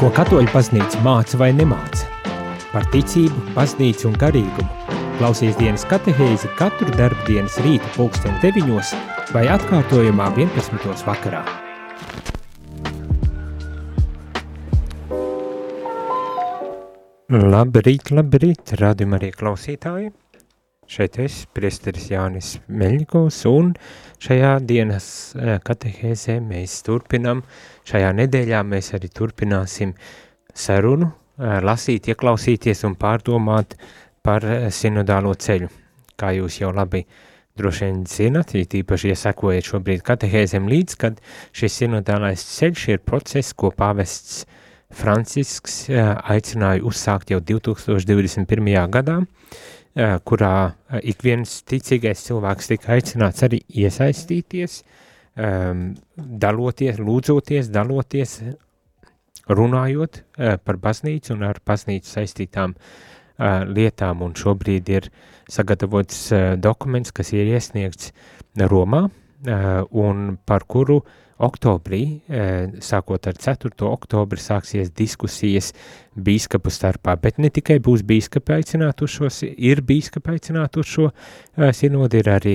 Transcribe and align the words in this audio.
Ko 0.00 0.08
katoļu 0.16 0.48
baznīca 0.48 1.02
māca 1.04 1.36
vai 1.36 1.50
nemāca? 1.52 2.06
Par 2.70 2.86
ticību, 2.88 3.50
baznīcu 3.52 4.06
un 4.08 4.14
garīgumu. 4.16 4.94
Klausies 5.18 5.58
dienas 5.58 5.82
katehēzi 5.90 6.48
katru 6.56 6.88
darbu 6.94 7.26
dienas 7.26 7.58
rīta 7.60 7.84
pulksten 7.98 8.38
9 8.40 8.94
vai 9.34 9.42
atkārtojumā 9.52 10.30
11. 10.38 11.04
vakarā. 11.04 11.42
Labrīt, 17.52 18.08
labrīt, 18.16 18.72
radījumā 18.80 19.20
arī 19.20 19.34
klausītāji. 19.36 20.14
Šeit 20.90 21.20
es, 21.22 21.44
priesteris 21.54 22.08
Jānis 22.10 22.56
Meļņikovs, 22.66 23.36
un 23.46 23.68
šajā 24.18 24.56
dienas 24.66 25.04
eh, 25.38 25.52
katehēzē 25.62 26.40
mēs 26.42 26.80
turpinam, 26.82 27.44
šajā 27.86 28.08
nedēļā 28.18 28.64
mēs 28.66 28.88
arī 28.98 29.12
turpināsim 29.14 29.92
sarunu, 30.50 31.12
eh, 31.38 31.60
lasīt, 31.62 32.10
ieklausīties 32.10 32.82
un 32.90 32.98
pārdomāt 32.98 33.78
par 34.26 34.42
eh, 34.42 34.66
sinodālo 34.74 35.36
ceļu. 35.38 35.70
Kā 36.18 36.34
jūs 36.34 36.58
jau 36.58 36.74
labi 36.74 37.04
droši 37.54 37.86
vien 37.86 38.02
zinat, 38.10 38.58
ja 38.58 39.18
sekojat 39.22 39.70
šobrīd 39.70 40.02
katehēzēm 40.02 40.66
līdz, 40.74 40.98
kad 40.98 41.22
šis 41.54 41.84
sinodālais 41.84 42.42
ceļš 42.58 42.88
ir 42.90 43.04
process, 43.06 43.54
ko 43.54 43.70
pavests 43.70 44.42
Francisks 44.90 45.84
aicināja 45.86 46.82
uzsākt 46.82 47.30
jau 47.30 47.38
2021. 47.38 48.88
gadā, 48.90 49.20
kurā 49.96 50.54
ik 51.02 51.22
viens 51.26 51.60
ticīgais 51.66 52.22
cilvēks 52.28 52.70
tika 52.70 52.94
aicināts 52.94 53.42
arī 53.46 53.60
iesaistīties, 53.68 54.82
daloties, 56.16 57.00
lūdzoties, 57.00 57.70
daloties, 57.74 58.36
runājot 59.50 60.22
par 60.64 60.78
baznīcu 60.78 61.34
un 61.34 61.42
ar 61.48 61.58
baznīcu 61.66 62.06
saistītām 62.06 62.76
lietām, 63.74 64.22
un 64.22 64.34
šobrīd 64.36 64.92
ir 64.92 65.08
sagatavots 65.50 66.28
dokuments, 66.60 67.10
kas 67.10 67.32
ir 67.34 67.50
iesniegts 67.50 68.12
Romā, 68.70 69.08
un 69.90 70.38
par 70.46 70.66
kuru 70.68 71.00
oktobrī, 71.40 72.02
sākot 72.84 73.30
ar 73.30 73.38
4. 73.40 73.72
oktobri, 73.88 74.40
sāksies 74.40 74.92
diskusijas 74.96 75.72
bīskapu 76.16 76.72
starpā, 76.72 77.16
bet 77.20 77.40
ne 77.40 77.48
tikai 77.48 77.78
būs 77.80 78.04
bīskapi 78.06 78.58
aicināt 78.58 79.02
uz 79.02 79.16
šo, 79.16 79.30
ir 79.56 79.80
bīskapi 79.86 80.36
aicināt 80.36 80.76
uz 80.80 80.92
šo 80.92 81.08
sinodi, 81.76 82.20
ir 82.20 82.30
arī 82.34 82.54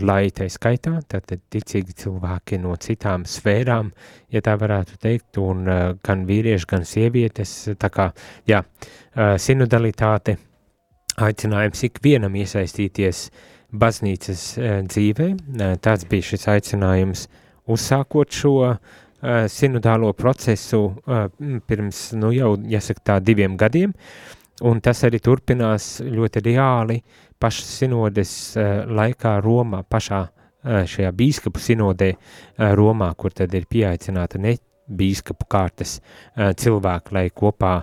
laitai 0.00 0.46
skaitā, 0.48 0.94
tātad 1.04 1.42
ticīgi 1.52 1.92
cilvēki 2.00 2.56
no 2.62 2.72
citām 2.80 3.26
sfērām, 3.28 3.90
ja 4.32 4.40
tā 4.40 4.54
varētu 4.56 4.96
teikt, 5.02 5.36
un 5.42 5.68
gan 6.00 6.24
vīrieši, 6.28 6.68
gan 6.70 6.86
sievietes, 6.88 7.52
tā 7.76 7.90
kā, 7.92 8.08
jā, 8.48 8.62
sinodalitāte, 9.36 10.38
aicinājums 11.20 11.84
ikvienam 11.90 12.38
iesaistīties 12.40 13.26
baznīcas 13.76 14.46
dzīvē, 14.88 15.28
tāds 15.84 16.08
bija 16.08 16.30
šis 16.30 16.48
aicinājums 16.54 17.26
uzsākot 17.68 18.34
šo 18.34 18.54
uh, 18.64 18.78
sinodālo 19.50 20.12
procesu 20.16 20.80
uh, 20.88 21.28
pirms, 21.66 22.12
nu 22.18 22.32
jau, 22.34 22.54
jāsaka 22.70 23.04
tā, 23.10 23.18
diviem 23.24 23.56
gadiem, 23.60 23.94
un 24.68 24.82
tas 24.84 25.04
arī 25.06 25.20
turpinās 25.22 25.98
ļoti 26.02 26.42
reāli 26.48 27.00
pašas 27.38 27.70
sinodes 27.82 28.34
uh, 28.56 28.84
laikā 28.88 29.38
Romā, 29.44 29.84
pašā 29.88 30.26
šajā 30.68 31.12
bīskapu 31.14 31.60
sinodē 31.62 32.08
Romā, 32.76 33.12
kur 33.16 33.30
tad 33.32 33.52
ir 33.54 33.68
pieaicināta 33.70 34.40
ne 34.42 34.56
bīskapu 34.90 35.46
kārtas 35.48 36.00
cilvēki, 36.34 37.14
lai 37.14 37.22
kopā 37.30 37.74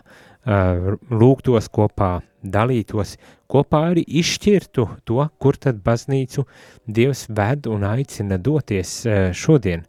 lūgtos, 1.10 1.70
kopā 1.74 2.10
dalītos, 2.52 3.16
kopā 3.52 3.82
arī 3.92 4.04
izšķirtu 4.22 4.88
to, 5.08 5.24
kur 5.40 5.58
tad 5.62 5.82
baznīcu 5.86 6.46
Dievs 6.86 7.26
ved 7.30 7.68
un 7.72 7.86
aicina 7.88 8.38
doties 8.42 8.94
eh, 9.06 9.32
šodien, 9.34 9.86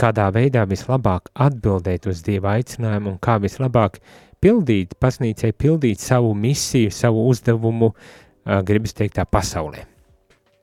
kādā 0.00 0.28
veidā 0.34 0.64
vislabāk 0.68 1.30
atbildēt 1.34 2.08
uz 2.10 2.22
Dieva 2.26 2.56
aicinājumu 2.58 3.14
un 3.14 3.22
kā 3.22 3.38
vislabāk 3.42 4.00
pildīt, 4.42 4.96
baznīcai 5.00 5.52
pildīt 5.54 6.02
savu 6.02 6.32
misiju, 6.34 6.90
savu 6.90 7.26
uzdevumu, 7.30 7.92
eh, 7.92 8.62
gribas 8.66 8.96
teikt 8.98 9.18
tā 9.20 9.26
pasaulē. 9.26 9.86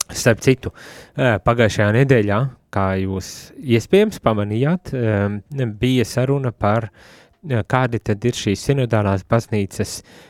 Starp 0.09 0.41
citu, 0.41 0.73
eh, 1.15 1.37
pagājušajā 1.45 1.91
nedēļā, 1.99 2.39
kā 2.73 2.87
jūs 3.01 3.51
iespējams 3.57 4.19
pamanījāt, 4.21 4.91
bija 5.79 6.05
saruna 6.05 6.51
par 6.51 6.91
kādi 7.41 7.99
tad 8.03 8.25
ir 8.25 8.37
šīs 8.37 8.61
sinodālās 8.67 9.23
baznīcas 9.25 10.03
uh, 10.03 10.29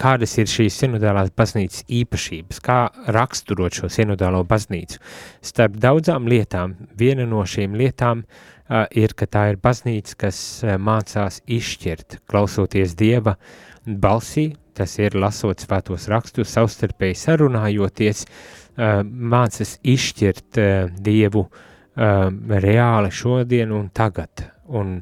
kādas 0.00 0.36
ir 0.38 0.50
šīs 0.50 0.76
sinodālās 0.82 1.30
baznīcas 1.36 1.84
īpašības, 1.88 2.60
kā 2.64 2.78
raksturot 3.14 3.78
šo 3.80 3.90
sinodālo 3.92 4.42
baznīcu. 4.48 5.00
Starp 5.42 5.78
daudzām 5.80 6.28
lietām, 6.28 6.76
viena 6.98 7.26
no 7.28 7.44
šīm 7.48 7.76
lietām 7.78 8.24
uh, 8.24 8.84
ir, 8.90 9.14
ka 9.14 9.26
tā 9.26 9.50
ir 9.52 9.60
baznīca, 9.62 10.16
kas 10.26 10.40
uh, 10.64 10.76
mācās 10.76 11.40
izšķirt, 11.46 12.20
klausoties 12.30 12.94
Dieva 12.98 13.36
balsī, 13.86 14.50
tas 14.76 14.98
ir 15.00 15.16
lasot 15.18 15.64
svētos 15.64 16.08
rakstus, 16.12 16.52
savstarpēji 16.52 17.18
sarunājoties, 17.24 18.26
uh, 18.26 19.00
mācas 19.04 19.78
izšķirt 19.82 20.60
uh, 20.60 20.86
Dievu 21.00 21.48
reāli 22.00 23.10
šodien 23.12 23.72
un 23.74 23.88
tagad, 23.92 24.44
un 24.72 25.00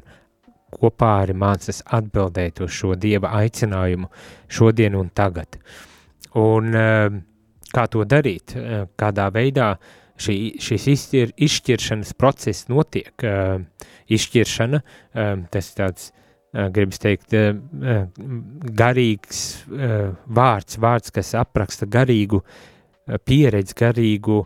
kopā 0.73 1.13
arī 1.23 1.35
mācas 1.37 1.81
atbildēt 1.85 2.61
uz 2.63 2.73
šo 2.75 2.95
Dieva 2.99 3.33
aicinājumu 3.41 4.09
šodien 4.51 4.97
un 4.99 5.09
tagad. 5.15 5.59
Un 6.37 6.75
eh, 6.75 7.09
kā 7.73 7.87
to 7.89 8.05
darīt, 8.05 8.55
eh, 8.55 8.85
kādā 8.99 9.29
veidā 9.33 9.73
šī, 10.19 10.37
šis 10.61 10.87
izšķir, 10.93 11.33
izšķiršanas 11.47 12.13
process 12.19 12.69
notiek. 12.69 13.13
Eh, 13.23 13.59
izšķiršana, 14.09 14.79
tas 15.53 15.67
tāds, 15.77 16.07
gribas 16.73 16.97
teikt, 16.97 17.29
garīgs 18.79 19.41
vārds, 19.69 20.79
vārds, 20.81 21.11
kas 21.13 21.35
apraksta 21.37 21.85
garīgu 21.85 22.39
pieredzi, 23.21 23.75
garīgu 23.77 24.39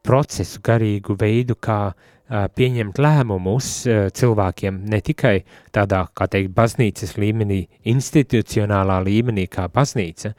procesu, 0.00 0.62
garīgu 0.64 1.18
veidu, 1.20 1.58
kā 1.60 1.92
pieņemt 2.30 2.98
lēmumus 3.02 3.68
cilvēkiem 4.14 4.78
ne 4.90 5.00
tikai 5.02 5.40
tādā, 5.74 6.04
kā 6.14 6.28
teikt, 6.30 6.52
baznīcas 6.54 7.16
līmenī, 7.18 7.64
institucionālā 7.90 9.00
līmenī 9.06 9.48
kā 9.50 9.66
baznīca, 9.72 10.32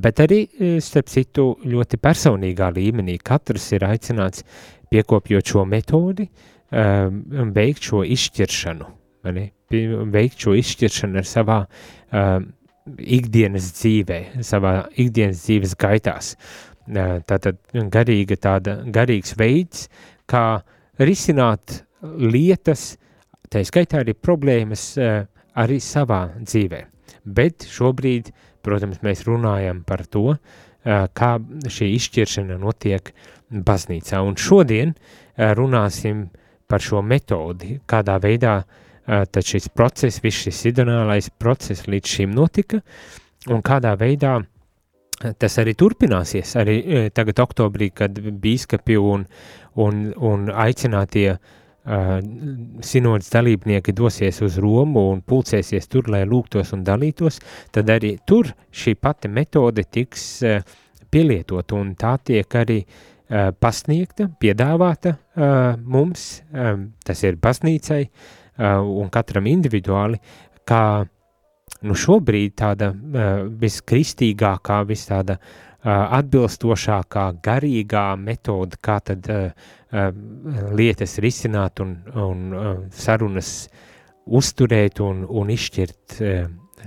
bet 0.00 0.24
arī, 0.24 0.40
starp 0.84 1.12
citu, 1.12 1.50
ļoti 1.68 2.00
personīgā 2.00 2.70
līmenī. 2.74 3.18
Katrs 3.20 3.70
ir 3.76 3.84
aicināts 3.88 4.44
piekopjot 4.92 5.54
šo 5.54 5.64
metodi, 5.68 6.28
veikt 6.72 7.90
šo 7.90 8.04
izšķiršanu, 8.16 8.88
veikt 10.14 10.46
šo 10.46 10.54
izšķiršanu 10.60 11.20
ar 11.20 11.28
savā 11.28 11.58
ikdienas 12.94 13.68
dzīvē, 13.76 14.20
savā 14.44 14.78
ikdienas 14.96 15.44
dzīves 15.44 15.76
gaitās. 15.80 16.34
Tātad 16.84 17.60
garīga 17.92 18.36
tāda, 18.36 18.78
garīgs 18.92 19.32
veids, 19.40 19.86
kā 20.28 20.44
uh, 20.58 20.72
risināt 20.98 21.82
lietas, 22.04 22.94
tā 23.50 23.62
skaitā 23.66 24.02
arī 24.02 24.14
problēmas 24.14 24.86
eh, 24.98 25.24
arī 25.60 25.80
savā 25.82 26.26
dzīvē. 26.40 26.82
Bet 27.24 27.66
šobrīd, 27.70 28.30
protams, 28.64 29.00
mēs 29.04 29.24
runājam 29.28 29.82
par 29.86 30.04
to, 30.06 30.34
eh, 30.34 31.06
kā 31.14 31.34
šī 31.40 31.90
izšķiršana 31.98 32.58
notiek 32.60 33.12
baznīcā. 33.50 34.22
Un 34.22 34.36
šodien 34.36 34.94
eh, 34.94 35.54
runāsim 35.56 36.28
par 36.68 36.80
šo 36.80 37.02
metodi, 37.04 37.78
kādā 37.86 38.18
veidā 38.20 38.62
tad 39.04 39.44
šis 39.44 39.66
process, 39.68 40.16
viss 40.24 40.46
šis 40.46 40.62
idonālais 40.70 41.26
process 41.28 41.84
līdz 41.84 42.08
šim 42.08 42.30
notika, 42.32 42.78
un 43.52 43.60
kādā 43.60 43.90
veidā 44.00 44.38
tas 45.36 45.58
arī 45.60 45.74
turpināsies. 45.76 46.54
Arī 46.56 46.78
tagad 47.12 47.42
oktobrī, 47.44 47.90
kad 47.92 48.16
bīskapi 48.16 48.96
un, 48.96 49.26
un, 49.80 50.12
un 50.16 50.48
aicinātie 50.50 51.34
uh, 51.34 52.18
sinodas 52.84 53.30
dalībnieki 53.32 53.94
dosies 53.96 54.40
uz 54.44 54.58
Romu 54.62 55.08
un 55.12 55.22
pulcēsies 55.26 55.88
tur, 55.90 56.10
lai 56.12 56.24
lūgtos 56.28 56.74
un 56.76 56.84
dalītos, 56.86 57.40
tad 57.74 57.90
arī 57.92 58.16
tur 58.26 58.52
šī 58.74 58.96
pati 59.00 59.30
metode 59.32 59.86
tiks 59.90 60.28
uh, 60.44 60.60
pielietot 61.10 61.74
un 61.76 61.94
tā 61.98 62.16
tiek 62.24 62.58
arī 62.60 62.80
uh, 62.84 63.50
pasniegta, 63.58 64.28
piedāvāta 64.40 65.16
uh, 65.16 65.74
mums, 65.80 66.42
um, 66.52 66.88
tas 67.04 67.26
ir 67.26 67.40
baznīcai 67.42 68.02
uh, 68.04 68.80
un 68.82 69.10
katram 69.12 69.50
individuāli, 69.50 70.20
kā 70.64 71.04
nu 71.84 71.94
šobrīd 71.98 72.54
tāda 72.56 72.90
uh, 72.94 73.44
viskristīgākā, 73.60 74.80
vis 74.88 75.04
tāda 75.10 75.36
uh, 75.36 75.62
atbilstošākā 75.84 77.26
garīgā 77.44 78.06
metode, 78.16 78.78
kā 78.80 78.98
tad 79.04 79.28
uh, 79.28 79.50
uh, 79.92 80.08
lietas 80.72 81.18
risināt 81.20 81.82
un, 81.84 81.98
un 82.16 82.46
uh, 82.54 82.72
sarunas 82.94 83.68
uzturēt 84.24 85.02
un, 85.04 85.26
un 85.28 85.50
izšķirt, 85.52 86.14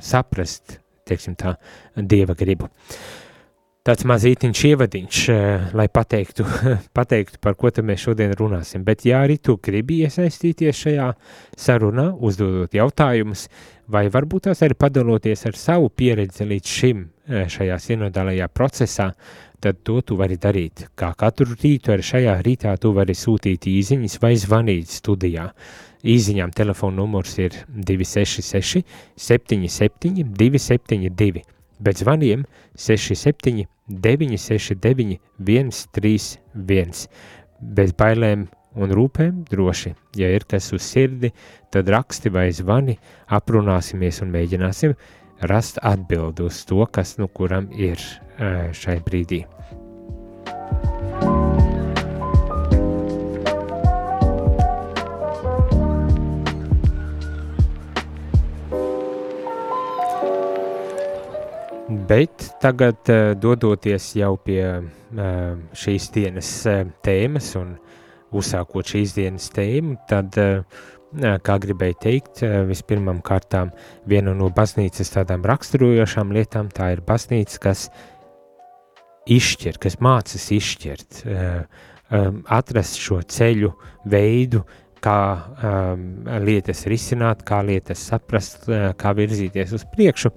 saprast, 0.02 0.80
teiksim 1.06 1.36
tā, 1.38 1.52
Dieva 1.94 2.34
gribu. 2.34 2.66
Tāds 3.86 4.08
mazītiņš 4.10 4.64
ievadiņš, 4.72 5.20
lai 5.78 5.86
pateiktu, 5.94 6.48
pateiktu, 6.98 7.38
par 7.40 7.54
ko 7.56 7.70
mēs 7.86 8.08
šodien 8.08 8.34
runāsim. 8.34 8.82
Bet, 8.84 9.06
ja 9.06 9.22
arī 9.22 9.38
tu 9.38 9.60
gribi 9.62 10.02
iesaistīties 10.08 10.82
šajā 10.82 11.12
sarunā, 11.54 12.10
uzdodot 12.18 12.74
jautājumus, 12.74 13.46
vai 13.92 14.08
varbūt 14.12 14.48
tās 14.48 14.64
arī 14.66 14.76
padaloties 14.80 15.46
ar 15.48 15.58
savu 15.58 15.90
pieredzi 15.90 16.48
līdz 16.48 16.74
šim 16.80 17.04
šajā 17.28 17.78
sinodālajā 17.84 18.48
procesā, 18.54 19.12
tad 19.64 19.82
to 19.88 20.00
tu 20.06 20.18
vari 20.20 20.38
darīt. 20.38 20.86
Kā 20.96 21.14
katru 21.18 21.56
rītu, 21.56 21.92
arī 21.94 22.06
šajā 22.06 22.36
rītā 22.46 22.76
tu 22.82 22.94
vari 22.96 23.16
sūtīt 23.18 23.68
īziņas 23.72 24.20
vai 24.22 24.34
zvanīt 24.38 24.92
studijā. 25.00 25.50
Īziņām 26.08 26.54
telefona 26.56 27.02
numurs 27.02 27.34
ir 27.42 27.56
266 27.68 28.84
77 29.18 30.28
272, 30.38 31.42
bet 31.84 32.04
zvaniem 32.04 32.46
67 32.78 33.66
969 33.88 35.18
131. 35.40 37.08
Bez 37.58 37.94
bailēm 37.98 38.46
un 38.78 38.94
rūpēm 38.94 39.44
droši. 39.50 39.96
Ja 40.20 40.30
ir 40.34 40.46
kas 40.50 40.72
uz 40.78 40.86
sirdi, 40.86 41.34
tad 41.74 41.90
raksti 41.90 42.32
vai 42.34 42.48
zvani, 42.56 42.98
aprunāsimies 43.34 44.22
un 44.24 44.32
mēģināsim 44.34 44.96
rast 45.50 45.82
atbildi 45.86 46.48
uz 46.48 46.64
to, 46.70 46.82
kas 46.90 47.18
nu 47.18 47.28
kuram 47.28 47.70
ir 47.74 48.02
šai 48.38 49.00
brīdī. 49.06 49.44
Bet 62.08 62.44
tagad, 62.64 63.10
dodoties 63.40 64.14
jau 64.16 64.38
pie 64.40 64.62
šīs 65.76 66.08
dienas 66.16 66.50
tēmas 67.04 67.50
un 67.60 67.74
uzsākot 68.36 68.94
šīs 68.94 69.16
dienas 69.16 69.50
tēmu, 69.56 69.98
tad 70.10 70.38
uh, 70.42 70.64
kā 71.16 71.58
gribēju 71.64 71.98
teikt, 72.04 72.42
vispirmām 72.68 73.22
kārtām 73.26 73.72
viena 74.10 74.34
no 74.36 74.50
baznīcas 74.54 75.14
tādām 75.14 75.46
raksturojošām 75.48 76.34
lietām, 76.36 76.72
tā 76.74 76.92
ir 76.96 77.04
baznīca, 77.08 77.62
kas 77.64 77.88
izšķir, 79.28 79.80
kas 79.80 80.00
mācas 80.04 80.50
izšķirt, 80.56 81.22
atrast 82.60 83.00
šo 83.00 83.22
ceļu, 83.24 83.72
veidu, 84.12 84.64
kā 85.04 85.20
um, 85.38 86.06
lietas 86.42 86.88
risināt, 86.90 87.44
kā 87.48 87.62
lietas 87.64 88.02
saprast, 88.10 88.66
kā 88.98 89.12
virzīties 89.16 89.76
uz 89.78 89.86
priekšu, 89.94 90.32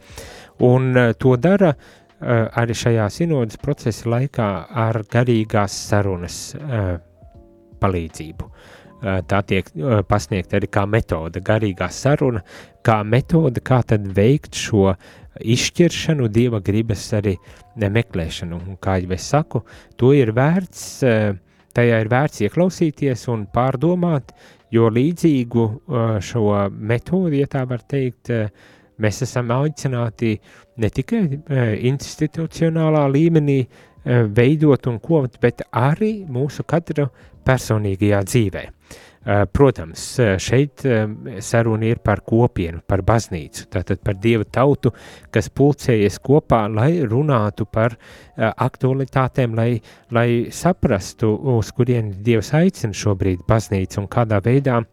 un 0.68 0.92
to 1.18 1.32
dara 1.40 1.72
uh, 1.72 2.44
arī 2.60 2.76
šajā 2.76 3.06
sinodas 3.14 3.60
procesa 3.62 4.10
laikā 4.12 4.50
ar 4.84 5.00
garīgās 5.10 5.78
sarunas 5.88 6.42
uh, 6.58 6.98
palīdzību. 7.80 8.50
Uh, 8.50 8.78
tā 9.00 9.40
tiek 9.48 9.68
pasniegta 10.08 10.58
arī 10.58 10.68
kā 10.72 10.84
metode, 10.88 11.40
garīgā 11.44 11.88
saruna, 11.92 12.42
kā 12.84 13.00
metode, 13.04 13.62
kā 13.64 13.80
tad 13.86 14.06
veikt 14.16 14.58
šo 14.58 14.90
izšķiršanu, 15.40 16.28
dieva 16.28 16.60
gribas 16.60 17.06
arī 17.16 17.36
meklēšanu. 17.80 18.60
Un, 18.60 18.76
kā 18.82 18.98
jau 19.00 19.12
es 19.16 19.28
saku, 19.32 19.62
to 19.96 20.12
ir 20.16 20.34
vērts, 20.36 20.82
tajā 21.76 22.00
ir 22.02 22.10
vērts 22.12 22.44
ieklausīties 22.44 23.28
un 23.32 23.46
pārdomāt, 23.54 24.34
jo 24.70 24.90
līdzīgu 24.92 25.66
šo 26.22 26.44
metodi, 26.76 27.40
ja 27.40 27.48
tā 27.50 27.64
var 27.70 27.86
teikt, 27.88 28.32
mēs 29.00 29.22
esam 29.24 29.48
aicināti 29.54 30.34
ne 30.80 30.90
tikai 30.92 31.22
institucionālā 31.88 33.06
līmenī 33.08 33.62
veidot 34.04 34.86
un 34.88 34.98
kovot, 35.02 35.36
bet 35.40 35.62
arī 35.76 36.12
mūsu 36.28 36.64
katra 36.68 37.08
personīgajā 37.46 38.20
dzīvē. 38.28 38.66
Eh, 39.26 39.44
protams, 39.52 40.18
eh, 40.18 40.38
šeit 40.38 40.84
eh, 40.88 41.06
saruna 41.44 41.84
ir 41.84 41.98
par 42.00 42.22
kopienu, 42.24 42.80
par 42.86 43.02
baznīcu, 43.04 43.66
tātad 43.68 44.00
par 44.00 44.14
dievu 44.16 44.46
tautu, 44.48 44.94
kas 45.30 45.50
pulcējies 45.52 46.16
kopā, 46.24 46.62
lai 46.72 47.02
runātu 47.04 47.66
par 47.68 47.98
aktualitātēm, 48.40 49.52
lai, 49.54 49.82
lai 50.10 50.48
saprastu, 50.48 51.34
uz 51.58 51.68
kurien 51.76 52.14
dievs 52.24 52.54
aicina 52.56 52.96
šobrīd 52.96 53.44
baznīcu 53.44 54.00
un 54.00 54.08
kādā 54.08 54.40
veidā 54.40 54.78
uh, 54.80 54.88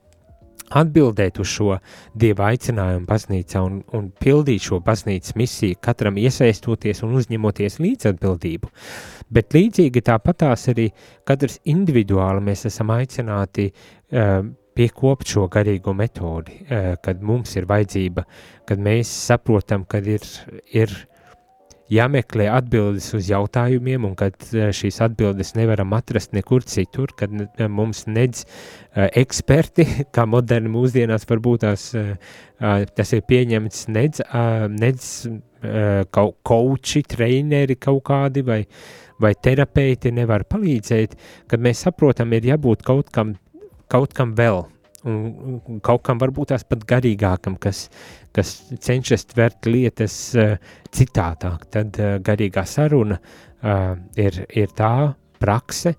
atbildēt 0.76 1.40
uz 1.40 1.50
šo 1.52 1.78
dieva 2.18 2.52
aicinājumu 2.52 3.08
baznīcā 3.08 3.62
un, 3.64 3.80
un 3.96 4.10
pildīt 4.20 4.68
šo 4.68 4.80
baznīcas 4.84 5.36
misiju, 5.40 5.80
katram 5.84 6.20
iesaistoties 6.20 7.04
un 7.08 7.16
uzņemoties 7.20 7.80
līdzatbildību. 7.84 8.72
Bet 9.34 9.56
līdzīgi 9.56 10.04
tāpatās 10.08 10.68
arī 10.74 10.90
katrs 11.28 11.60
individuāli 11.68 12.44
mēs 12.50 12.68
esam 12.70 12.92
aicināti 12.96 13.70
uh, 13.72 14.42
piekopt 14.78 15.34
šo 15.34 15.48
garīgo 15.52 15.96
metodi, 15.98 16.62
uh, 16.64 16.96
kad 17.04 17.24
mums 17.24 17.56
ir 17.58 17.68
vajadzība, 17.70 18.26
kad 18.68 18.84
mēs 18.84 19.12
saprotam, 19.30 19.88
kad 19.90 20.08
ir, 20.08 20.26
ir 20.76 20.94
jāmeklē 21.94 22.50
atbildes 22.52 23.08
uz 23.16 23.30
jautājumiem, 23.32 24.06
un 24.10 24.16
kad 24.20 24.36
e, 24.52 24.70
šīs 24.76 25.00
atbildes 25.06 25.54
nevaram 25.58 25.96
atrast 25.98 26.34
nekur 26.36 26.66
citur, 26.68 27.14
kad 27.18 27.32
e, 27.32 27.68
mums 27.72 28.06
nedz 28.12 28.44
uh, 28.44 28.78
eksperti, 28.98 29.86
kā 30.16 30.26
moderni 30.30 30.72
mūsdienās 30.74 31.28
varbūt 31.30 31.66
tās, 31.66 31.90
tas 32.98 33.14
ir 33.14 33.26
pieņemts, 33.30 33.84
nedz, 33.94 34.22
nedz 34.74 35.10
kaut 36.14 36.38
koči, 36.48 37.04
treineri 37.08 37.78
kaut 37.82 38.04
kādi 38.10 38.44
vai, 38.46 38.62
vai 39.22 39.34
terapeiti 39.34 40.14
nevar 40.14 40.46
palīdzēt, 40.50 41.18
kad 41.50 41.62
mēs 41.64 41.86
saprotam, 41.88 42.34
ir 42.34 42.50
jābūt 42.54 42.86
kaut 42.88 43.12
kam, 43.14 43.36
kaut 43.92 44.14
kam 44.18 44.34
vēl, 44.38 44.66
un, 45.06 45.80
kaut 45.86 46.04
kam 46.08 46.20
varbūt 46.22 46.54
tās 46.54 46.66
pat 46.68 46.86
garīgākam, 46.90 47.58
kas, 47.62 47.88
kas 48.36 48.56
cenšas 48.84 49.28
tvert 49.34 49.70
lietas 49.70 50.18
uh, 50.38 50.56
citādāk, 50.94 51.68
tad 51.74 52.00
uh, 52.02 52.18
garīgā 52.24 52.66
saruna 52.68 53.20
uh, 53.20 53.94
ir, 54.18 54.46
ir 54.50 54.74
tā 54.78 54.94
prakse 55.42 55.94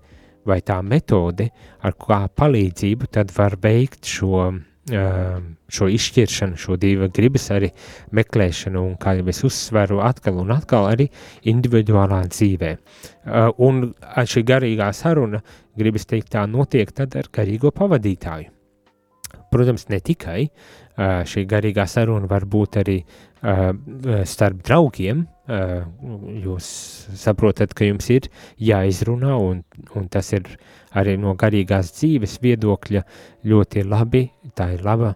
vai 0.49 0.59
tā 0.65 0.79
metode, 0.83 1.49
ar 1.85 1.95
kā 1.99 2.25
palīdzību 2.35 3.09
tad 3.13 3.31
var 3.35 3.55
veikt 3.61 4.09
šo, 4.09 4.49
uh, 4.49 5.39
šo 5.69 5.89
izšķiršanu, 5.95 6.59
šo 6.59 6.75
divu 6.81 7.09
gribas 7.15 7.49
arī 7.55 7.71
meklēšanu 8.19 8.83
un, 8.83 8.93
kā 8.99 9.15
jau 9.19 9.27
es 9.31 9.43
uzsveru, 9.47 10.03
atkal 10.03 10.43
un 10.43 10.53
atkal 10.55 10.91
arī 10.91 11.09
individuālā 11.51 12.23
dzīvē. 12.27 12.75
Uh, 12.75 13.49
un 13.63 13.91
šī 14.03 14.45
garīgā 14.47 14.91
saruna, 14.95 15.43
gribas 15.79 16.09
teikt, 16.09 16.33
tā 16.35 16.47
notiek 16.49 16.91
tad 16.95 17.15
ar 17.19 17.31
garīgo 17.31 17.71
pavadītāju. 17.75 18.58
Protams, 19.49 19.87
ne 19.89 19.99
tikai 20.05 20.43
šī 20.99 21.45
garīgā 21.49 21.85
saruna 21.87 22.27
var 22.29 22.45
būt 22.49 22.79
arī 22.81 22.97
starp 24.27 24.61
draugiem. 24.67 25.23
Jūs 26.43 26.67
saprotat, 27.17 27.73
ka 27.73 27.87
jums 27.87 28.09
ir 28.13 28.27
jāizrunā, 28.61 29.33
un, 29.39 29.63
un 29.95 30.07
tas 30.11 30.33
ir 30.35 30.45
arī 30.99 31.15
no 31.21 31.33
garīgās 31.39 31.93
dzīves 31.95 32.37
viedokļa 32.43 33.03
ļoti 33.49 33.85
labi. 33.87 34.25
Tā 34.53 34.73
ir 34.75 34.83
laba 34.85 35.13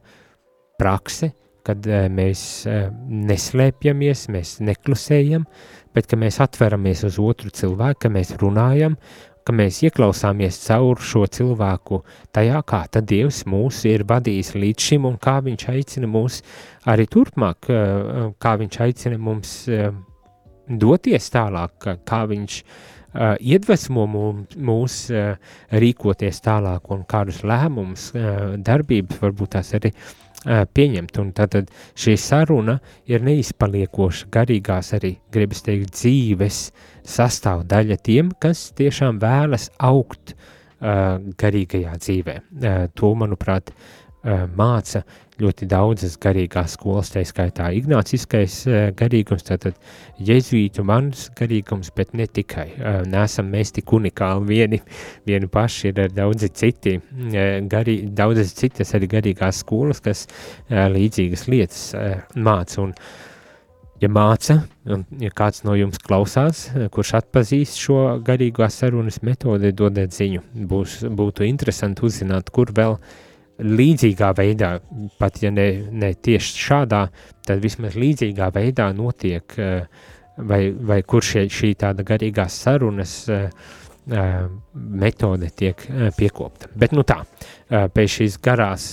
prakse, 0.80 1.34
kad 1.64 1.86
mēs 2.12 2.64
neslēpjamies, 2.68 4.26
mēs 4.34 4.58
neklusējam, 4.64 5.46
bet 5.94 6.16
mēs 6.20 6.42
atveramies 6.44 7.06
uz 7.08 7.20
otru 7.22 7.54
cilvēku, 7.54 8.06
ka 8.08 8.12
mēs 8.12 8.34
runājam 8.42 8.98
ka 9.44 9.56
mēs 9.56 9.82
ieklausāmies 9.88 10.62
caur 10.68 11.02
šo 11.04 11.26
cilvēku 11.28 12.02
tajā, 12.36 12.64
kā 12.68 12.84
tad 12.92 13.10
Dievs 13.12 13.44
mūs 13.50 13.84
ir 13.90 14.06
vadījis 14.10 14.54
līdz 14.56 14.88
šim 14.90 15.06
un 15.10 15.20
kā 15.22 15.40
viņš 15.44 15.68
aicina 15.74 16.10
mūs 16.10 16.42
arī 16.90 17.08
turpmāk, 17.12 17.70
eh, 17.70 18.34
kā 18.40 18.58
viņš 18.62 18.82
aicina 18.88 19.20
mums 19.20 19.56
eh, 19.68 19.92
doties 20.68 21.30
tālāk, 21.34 21.88
kā 22.08 22.24
viņš 22.30 22.58
uh, 23.14 23.34
iedvesmo 23.40 24.06
mūs 24.08 24.98
uh, 25.12 25.34
rīkoties 25.84 26.42
tālāk 26.46 26.92
un 26.94 27.04
kādus 27.10 27.42
lēmumus, 27.48 28.10
uh, 28.16 28.54
darbības 28.58 29.22
varbūt 29.22 29.56
tās 29.58 29.74
arī 29.78 29.92
uh, 29.94 30.64
pieņemt. 30.66 31.20
Un 31.22 31.34
tātad 31.36 31.72
šī 32.00 32.16
saruna 32.20 32.80
ir 33.12 33.26
neizpaliekoša, 33.26 34.30
garīgās 34.34 34.94
arī, 34.98 35.18
gribas 35.34 35.64
teikt, 35.66 35.94
dzīves 35.98 36.66
sastāvdaļa 37.08 38.00
tiem, 38.04 38.32
kas 38.42 38.70
tiešām 38.78 39.20
vēlas 39.24 39.70
augt 39.84 40.36
uh, 40.36 41.20
garīgajā 41.40 41.98
dzīvē. 42.00 42.40
Uh, 42.40 42.86
to, 42.96 43.14
manuprāt, 43.20 43.74
uh, 43.74 44.46
māca 44.56 45.04
ļoti 45.42 45.66
daudzas 45.68 46.16
garīgās 46.22 46.76
skolas, 46.78 47.10
tā 47.12 47.24
skaitā 47.28 47.72
ignāciskais 47.76 48.60
uh, 48.70 48.78
garīgums, 48.96 49.46
tātad 49.48 49.76
jezuītu 50.22 50.86
mans 50.88 51.26
garīgums, 51.40 51.92
bet 51.96 52.14
ne 52.16 52.28
tikai. 52.30 52.70
Uh, 52.78 53.02
nesam 53.10 53.52
mēs 53.52 53.74
tik 53.76 53.92
unikāli 53.98 54.48
vieni, 54.54 54.82
vieni 55.28 55.50
paši, 55.52 55.92
ir 55.92 56.16
daudzi 56.16 56.52
citi, 56.54 56.96
uh, 57.00 57.60
garī, 57.72 58.00
daudzas 58.16 58.56
citas 58.60 58.96
arī 58.96 59.12
garīgās 59.18 59.64
skolas, 59.66 60.02
kas 60.04 60.26
līdzīgas 60.70 61.48
lietas 61.52 61.86
māca, 62.36 62.82
un 62.84 62.94
ja 64.04 64.10
māca, 64.12 64.60
un 64.92 65.06
ja 65.22 65.32
kāds 65.34 65.64
no 65.68 65.76
jums 65.78 66.02
klausās, 66.04 66.66
kurš 66.94 67.16
atpazīst 67.22 67.80
šo 67.80 68.00
garīgās 68.26 68.82
sarunas 68.82 69.22
metodi, 69.24 69.72
dodiet 69.76 70.16
ziņu. 70.16 70.44
Būs, 70.70 71.04
būtu 71.08 71.48
interesanti 71.48 72.04
uzzināt, 72.08 72.52
kur 72.54 72.74
vēl 72.76 72.98
līdzīgā 73.64 74.32
veidā, 74.38 74.74
pat 75.20 75.38
ja 75.44 75.52
ne, 75.54 75.68
ne 75.92 76.12
tieši 76.14 76.66
šādā, 76.66 77.06
tad 77.46 77.62
vismaz 77.64 77.96
līdzīgā 78.00 78.50
veidā 78.56 78.90
notiek, 78.98 79.56
eh, 79.62 79.86
vai, 80.38 80.62
vai 80.74 81.02
kur 81.06 81.24
šie, 81.24 81.46
šī 81.54 81.74
tāda 81.80 82.06
garīgās 82.08 82.58
sarunas 82.66 83.16
eh, 83.30 83.50
eh, 84.10 84.40
metode 84.74 85.52
tiek 85.56 85.86
piekopta. 86.18 86.72
Bet 86.76 86.98
nu 86.98 87.06
tā, 87.08 87.22
pēc 87.70 88.18
šīs 88.18 88.40
garās, 88.44 88.88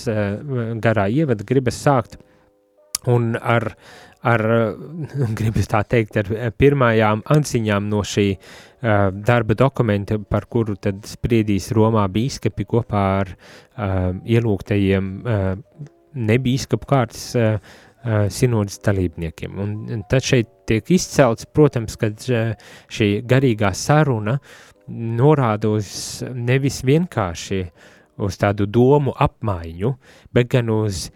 garā 0.81 1.09
ievada 1.09 1.43
gribas 1.47 1.81
sākt 1.81 2.19
un 3.09 3.33
ar 3.35 3.73
ar, 4.27 4.43
gribas 5.37 5.69
tā 5.71 5.83
teikt, 5.87 6.19
ar 6.21 6.53
pirmajām 6.57 7.23
atziņām 7.35 7.87
no 7.91 8.01
šī 8.07 8.27
uh, 8.35 9.09
darba 9.11 9.57
dokumenta, 9.57 10.19
par 10.19 10.47
kuru 10.51 10.77
tad 10.81 11.05
spriedīs 11.09 11.71
Romā 11.75 12.07
bīskapi 12.11 12.67
kopā 12.69 13.05
ar 13.21 13.31
uh, 13.35 14.11
ielūgtajiem 14.25 15.13
uh, 15.21 15.47
nebīskapu 16.31 16.89
kārtas 16.89 17.31
uh, 17.39 17.55
sinodas 18.33 18.79
dalībniekiem. 18.81 19.59
Un 19.61 20.03
tad 20.09 20.25
šeit 20.25 20.49
tiek 20.65 20.87
izcelts, 20.89 21.45
protams, 21.53 21.97
ka 22.01 22.09
šī 22.17 23.09
garīgā 23.29 23.69
saruna 23.77 24.39
norāda 24.89 25.69
uz 25.69 25.91
nevis 26.33 26.81
vienkārši 26.87 27.61
uz 28.21 28.37
tādu 28.41 28.65
domu 28.65 29.13
apmaiņu, 29.17 29.93
bet 30.33 30.49
gan 30.51 30.69
uz 30.73 31.09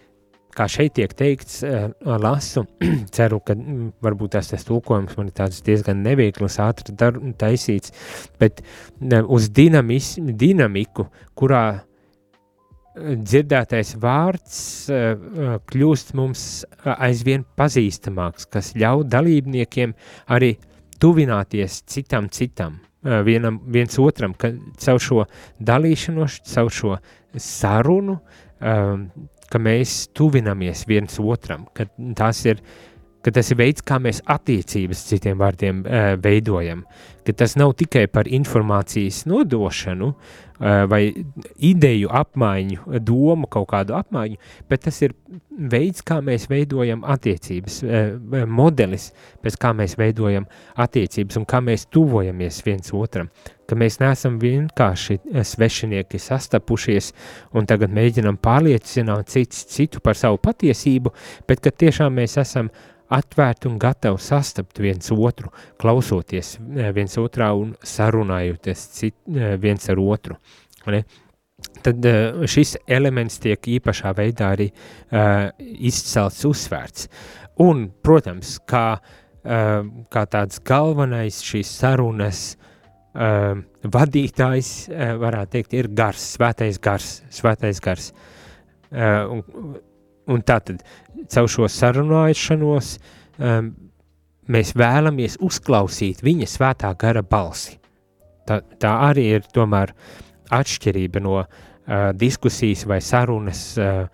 kā 0.56 0.68
šeit 0.72 0.96
tiek 0.98 1.14
teikts, 1.18 1.60
uh, 1.66 1.90
lasu, 2.22 2.66
ceru, 3.16 3.42
ka 3.46 3.56
mm, 3.58 3.96
varbūt 4.06 4.36
tas, 4.38 4.52
tas 4.52 4.68
tulkojums 4.68 5.18
man 5.20 5.32
ir 5.32 5.38
tāds 5.40 5.64
diezgan 5.66 6.04
neveikls, 6.06 6.60
ātri 6.64 6.96
dar, 6.98 7.18
taisīts, 7.40 7.94
bet 8.42 8.64
uz 9.02 9.50
dinamis, 9.56 10.16
dinamiku, 10.40 11.08
kurā 11.38 11.64
eh, 11.76 13.18
dzirdētais 13.20 13.96
vārds 14.02 14.62
uh, 14.94 15.60
kļūst 15.72 16.16
mums 16.18 16.48
aizvien 16.96 17.46
pazīstamāks, 17.60 18.48
kas 18.52 18.74
ļauj 18.80 19.06
dalībniekiem 19.12 19.96
arī 20.32 20.56
tuvināties 21.02 21.84
citam 21.92 22.32
citam, 22.32 22.80
vienam, 23.06 23.60
viens 23.70 24.00
otram, 24.02 24.34
ka 24.34 24.50
caur 24.82 25.02
šo 25.04 25.26
dalīšanos, 25.62 26.40
caur 26.50 26.72
šo 26.74 26.96
sarunu, 27.36 28.16
ka 29.56 29.62
mēs 29.64 30.10
tuvinamies 30.12 30.84
viens 30.90 31.16
otram, 31.24 31.64
ka 31.72 31.88
tas 32.20 32.42
ir, 32.44 32.60
ka 33.24 33.32
tas 33.32 33.54
ir 33.54 33.60
veids, 33.62 33.86
kā 33.88 34.02
mēs 34.04 34.20
attiecības 34.28 35.06
citiem 35.08 35.40
vārdiem 35.40 35.80
uh, 35.86 36.08
veidojam, 36.20 36.84
ka 37.24 37.38
tas 37.40 37.56
nav 37.56 37.78
tikai 37.80 38.10
par 38.12 38.28
informācijas 38.28 39.24
nodošanu 39.32 40.12
uh, 40.12 40.34
vai 40.60 41.02
ideju 41.60 42.10
apmaiņu, 42.16 43.00
domu 43.04 43.50
kaut 43.52 43.68
kādu 43.74 43.96
apmaiņu, 43.98 44.38
bet 44.70 44.86
tas 44.88 45.02
ir 45.04 45.16
veids, 45.52 46.04
kā 46.06 46.22
mēs 46.24 46.48
veidojam 46.52 47.04
attiecības, 47.12 47.82
uh, 47.84 48.46
modelis, 48.48 49.10
pēc 49.44 49.60
kā 49.62 49.74
mēs 49.76 49.98
veidojam 50.00 50.48
attiecības 50.80 51.40
un 51.40 51.48
kā 51.50 51.62
mēs 51.64 51.88
tuvojamies 51.92 52.62
viens 52.66 52.94
otram. 52.96 53.30
Ka 53.66 53.78
mēs 53.80 53.98
neesam 53.98 54.36
vienkārši 54.38 55.16
eh, 55.18 55.40
svešinieki 55.42 56.20
sastapušies 56.22 57.12
un 57.58 57.66
tagad 57.66 57.94
mēģinam 57.98 58.38
pārliecināt 58.38 59.32
cits 59.34 59.64
citu 59.74 60.04
par 60.06 60.20
savu 60.20 60.38
patiesību, 60.38 61.14
bet 61.50 61.64
ka 61.66 61.74
tiešām 61.74 62.14
mēs 62.22 62.38
esam 62.38 62.70
atvērti 63.14 63.70
un 63.70 63.78
gatavi 63.82 64.22
sastapt 64.22 64.80
viens 64.82 65.12
otru, 65.14 65.52
klausoties 65.82 66.56
eh, 66.58 66.92
viens 66.96 67.18
otrā 67.22 67.52
un 67.58 67.76
sarunājoties 67.86 68.88
cit, 68.98 69.18
eh, 69.30 69.56
viens 69.62 69.90
ar 69.92 70.02
otru. 70.02 70.38
Ne? 70.90 71.04
Tad 71.86 72.06
šis 72.52 72.76
elements 72.92 73.40
tiek 73.42 73.68
īpašā 73.78 74.12
veidā 74.18 74.52
arī 74.54 74.68
uh, 74.70 75.48
izcelts, 75.88 76.44
uzsvērts. 76.46 77.08
Un, 77.64 77.86
protams, 78.06 78.58
kā, 78.70 78.98
uh, 79.00 79.88
kā 80.12 80.24
tāds 80.30 80.60
galvenais 80.68 81.40
šīs 81.48 81.72
sarunas 81.80 82.44
uh, 83.16 83.56
vadītājs, 83.82 84.72
uh, 84.92 85.16
varētu 85.22 85.56
teikt, 85.56 85.78
ir 85.80 85.90
gars, 85.96 86.28
svētais 86.36 86.82
gars, 86.84 87.10
svētais 87.34 87.82
gars. 87.82 88.12
Uh, 88.92 89.40
un, 89.40 89.80
un 90.32 90.44
tātad 90.46 90.84
caur 91.32 91.50
šo 91.52 91.70
sarunāšanos 91.72 92.96
um, 93.40 93.72
mēs 94.52 94.76
vēlamies 94.78 95.40
uzklausīt 95.44 96.24
viņa 96.26 96.50
svētā 96.50 96.92
gara 97.00 97.24
balsi. 97.26 97.80
Tā, 98.46 98.60
tā 98.82 98.92
arī 99.08 99.30
ir 99.40 99.48
tomēr 99.54 99.94
atšķirība 100.54 101.22
no 101.26 101.40
uh, 101.42 101.48
diskusijas 102.14 102.86
vai 102.90 103.00
sarunas 103.02 103.68
uh, 103.82 104.06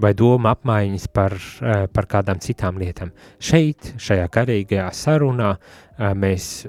vai 0.00 0.12
doma 0.16 0.54
apmaiņas 0.54 1.08
par, 1.12 1.34
uh, 1.34 1.86
par 1.92 2.06
kādām 2.10 2.38
citām 2.42 2.78
lietām. 2.80 3.10
Šeit, 3.42 3.94
šajā 4.00 4.28
garīgajā 4.32 4.86
sarunā, 4.94 5.56
uh, 5.56 6.12
mēs 6.14 6.68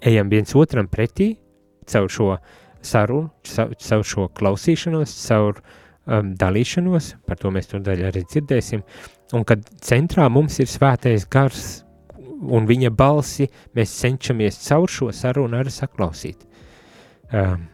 ejam 0.00 0.32
viens 0.32 0.56
otram 0.56 0.88
pretī 0.90 1.34
caur 1.90 2.10
šo 2.10 2.34
sarunu, 2.82 3.30
caur 3.44 4.04
šo 4.06 4.26
klausīšanos, 4.36 5.14
caur 5.28 5.60
um, 6.10 6.34
dalīšanos, 6.38 7.14
par 7.26 7.38
to 7.40 7.52
mēs 7.54 7.70
to 7.70 7.80
daļu 7.84 8.08
arī 8.10 8.24
dzirdēsim, 8.26 8.82
un 9.36 9.46
kad 9.46 9.64
centrā 9.84 10.26
mums 10.32 10.58
ir 10.62 10.70
svētais 10.70 11.26
gars 11.30 11.84
un 12.40 12.66
viņa 12.68 12.90
balsi, 12.96 13.48
mēs 13.76 13.96
cenšamies 14.00 14.60
caur 14.66 14.90
šo 14.90 15.10
sarunu 15.14 15.60
arī 15.60 15.72
saklausīt. 15.74 16.46
Um, 17.30 17.66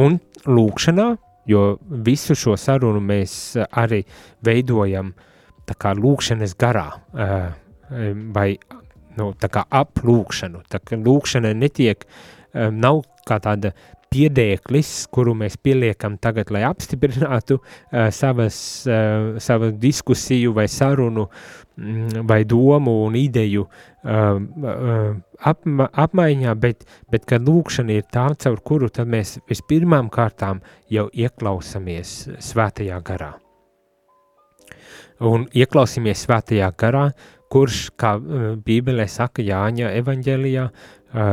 un 0.00 0.18
lūkšanā, 0.48 1.08
jo 1.50 1.64
visu 2.06 2.36
šo 2.38 2.56
sarunu 2.58 3.02
mēs 3.04 3.56
arī 3.68 4.02
veidojam 4.44 5.12
tā 5.68 5.76
kā 5.78 5.92
lūkšanas 5.98 6.56
garā, 6.58 6.88
uh, 7.12 7.50
vai 8.34 8.48
nu, 9.18 9.32
aplūkšanu. 9.36 10.62
Tā 10.72 10.80
kā 10.80 10.98
lūkšana 10.98 11.52
netiek, 11.54 12.06
um, 12.54 12.80
nav 12.80 13.04
kā 13.28 13.38
tāda 13.42 13.74
piedēklis, 14.12 14.92
kuru 15.12 15.34
mēs 15.38 15.56
pieliekam 15.62 16.18
tagad, 16.22 16.52
lai 16.54 16.64
apstiprinātu 16.68 17.58
uh, 17.58 18.08
savas, 18.14 18.56
uh, 18.88 19.38
savu 19.42 19.72
diskusiju 19.82 20.54
vai 20.56 20.68
sarunu 20.70 21.26
mm, 21.28 22.24
vai 22.28 22.42
domu 22.48 22.98
un 23.06 23.16
ideju 23.18 23.64
uh, 23.64 24.08
uh, 24.38 25.12
apma, 25.52 25.88
apmaiņā, 26.04 26.56
bet, 26.60 26.86
bet 27.12 27.28
ka 27.28 27.40
lūkšana 27.42 27.98
ir 27.98 28.08
tā, 28.12 28.28
caur 28.44 28.60
kuru 28.64 28.90
tad 28.92 29.10
mēs 29.12 29.38
vispirmām 29.50 30.10
kārtām 30.12 30.62
jau 30.92 31.08
ieklausamies 31.12 32.16
svētajā 32.52 33.00
garā. 33.06 33.32
Un 35.22 35.46
ieklausīmies 35.54 36.24
svētajā 36.26 36.72
garā, 36.78 37.06
kurš, 37.52 37.86
kā 38.00 38.16
uh, 38.18 38.50
Bībelē 38.64 39.06
saka 39.10 39.44
Jāņa 39.44 39.92
evaņģēlijā, 40.00 40.66
uh, 40.68 41.32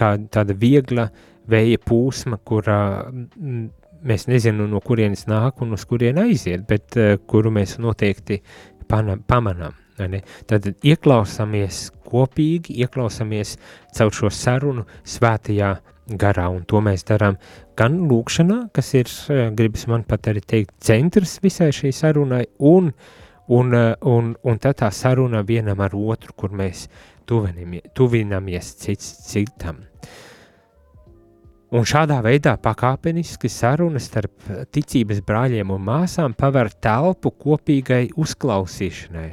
kā 0.00 0.14
tāda 0.32 0.56
viegla 0.56 1.08
vēja 1.50 1.80
pūsma, 1.86 2.40
kurā 2.46 2.80
uh, 3.04 3.60
mēs 4.06 4.26
nezinām, 4.30 4.70
no 4.72 4.80
kurienes 4.84 5.26
nāk 5.30 5.62
un 5.64 5.76
uz 5.76 5.84
kurien 5.88 6.20
aiziet, 6.22 6.66
bet 6.68 6.98
uh, 6.98 7.14
kuru 7.30 7.52
mēs 7.54 7.78
noteikti 7.82 8.40
pana, 8.88 9.18
pamanām. 9.18 9.76
Tad 10.48 10.64
ieklausāmies 10.80 11.90
kopīgi, 12.08 12.78
ieklausāmies 12.80 13.58
caur 13.98 14.14
šo 14.16 14.30
sarunu 14.32 14.86
svētajā 15.04 15.74
garā, 16.16 16.46
un 16.48 16.62
to 16.64 16.80
mēs 16.80 17.04
darām 17.04 17.36
gan 17.76 17.98
lūkšanā, 18.08 18.62
kas 18.72 18.94
ir, 18.96 19.12
gribas 19.58 19.84
man 19.92 20.06
pat 20.08 20.30
arī 20.32 20.40
teikt, 20.40 20.72
centrs 20.80 21.36
visai 21.44 21.68
šai 21.76 21.92
sarunai, 21.92 22.46
un 22.70 22.88
uh, 22.88 23.18
Un, 23.52 23.72
eh, 23.74 23.96
un, 24.06 24.36
un 24.46 24.58
tad 24.62 24.76
tā 24.78 24.88
saruna 24.94 25.40
vienam 25.42 25.80
ar 25.82 25.90
otru, 25.98 26.36
kur 26.38 26.52
mēs 26.54 26.84
tuvinamies 27.26 28.68
cits 28.78 29.08
citam. 29.26 29.80
Un 31.70 31.84
šādā 31.86 32.16
veidā 32.26 32.56
pakāpeniski 32.58 33.48
sarunas 33.52 34.08
starp 34.10 34.48
ticības 34.74 35.20
brāļiem 35.22 35.70
un 35.70 35.84
māsām 35.86 36.34
paver 36.34 36.72
telpu 36.82 37.30
kopīgai 37.30 38.08
uzklausīšanai. 38.18 39.28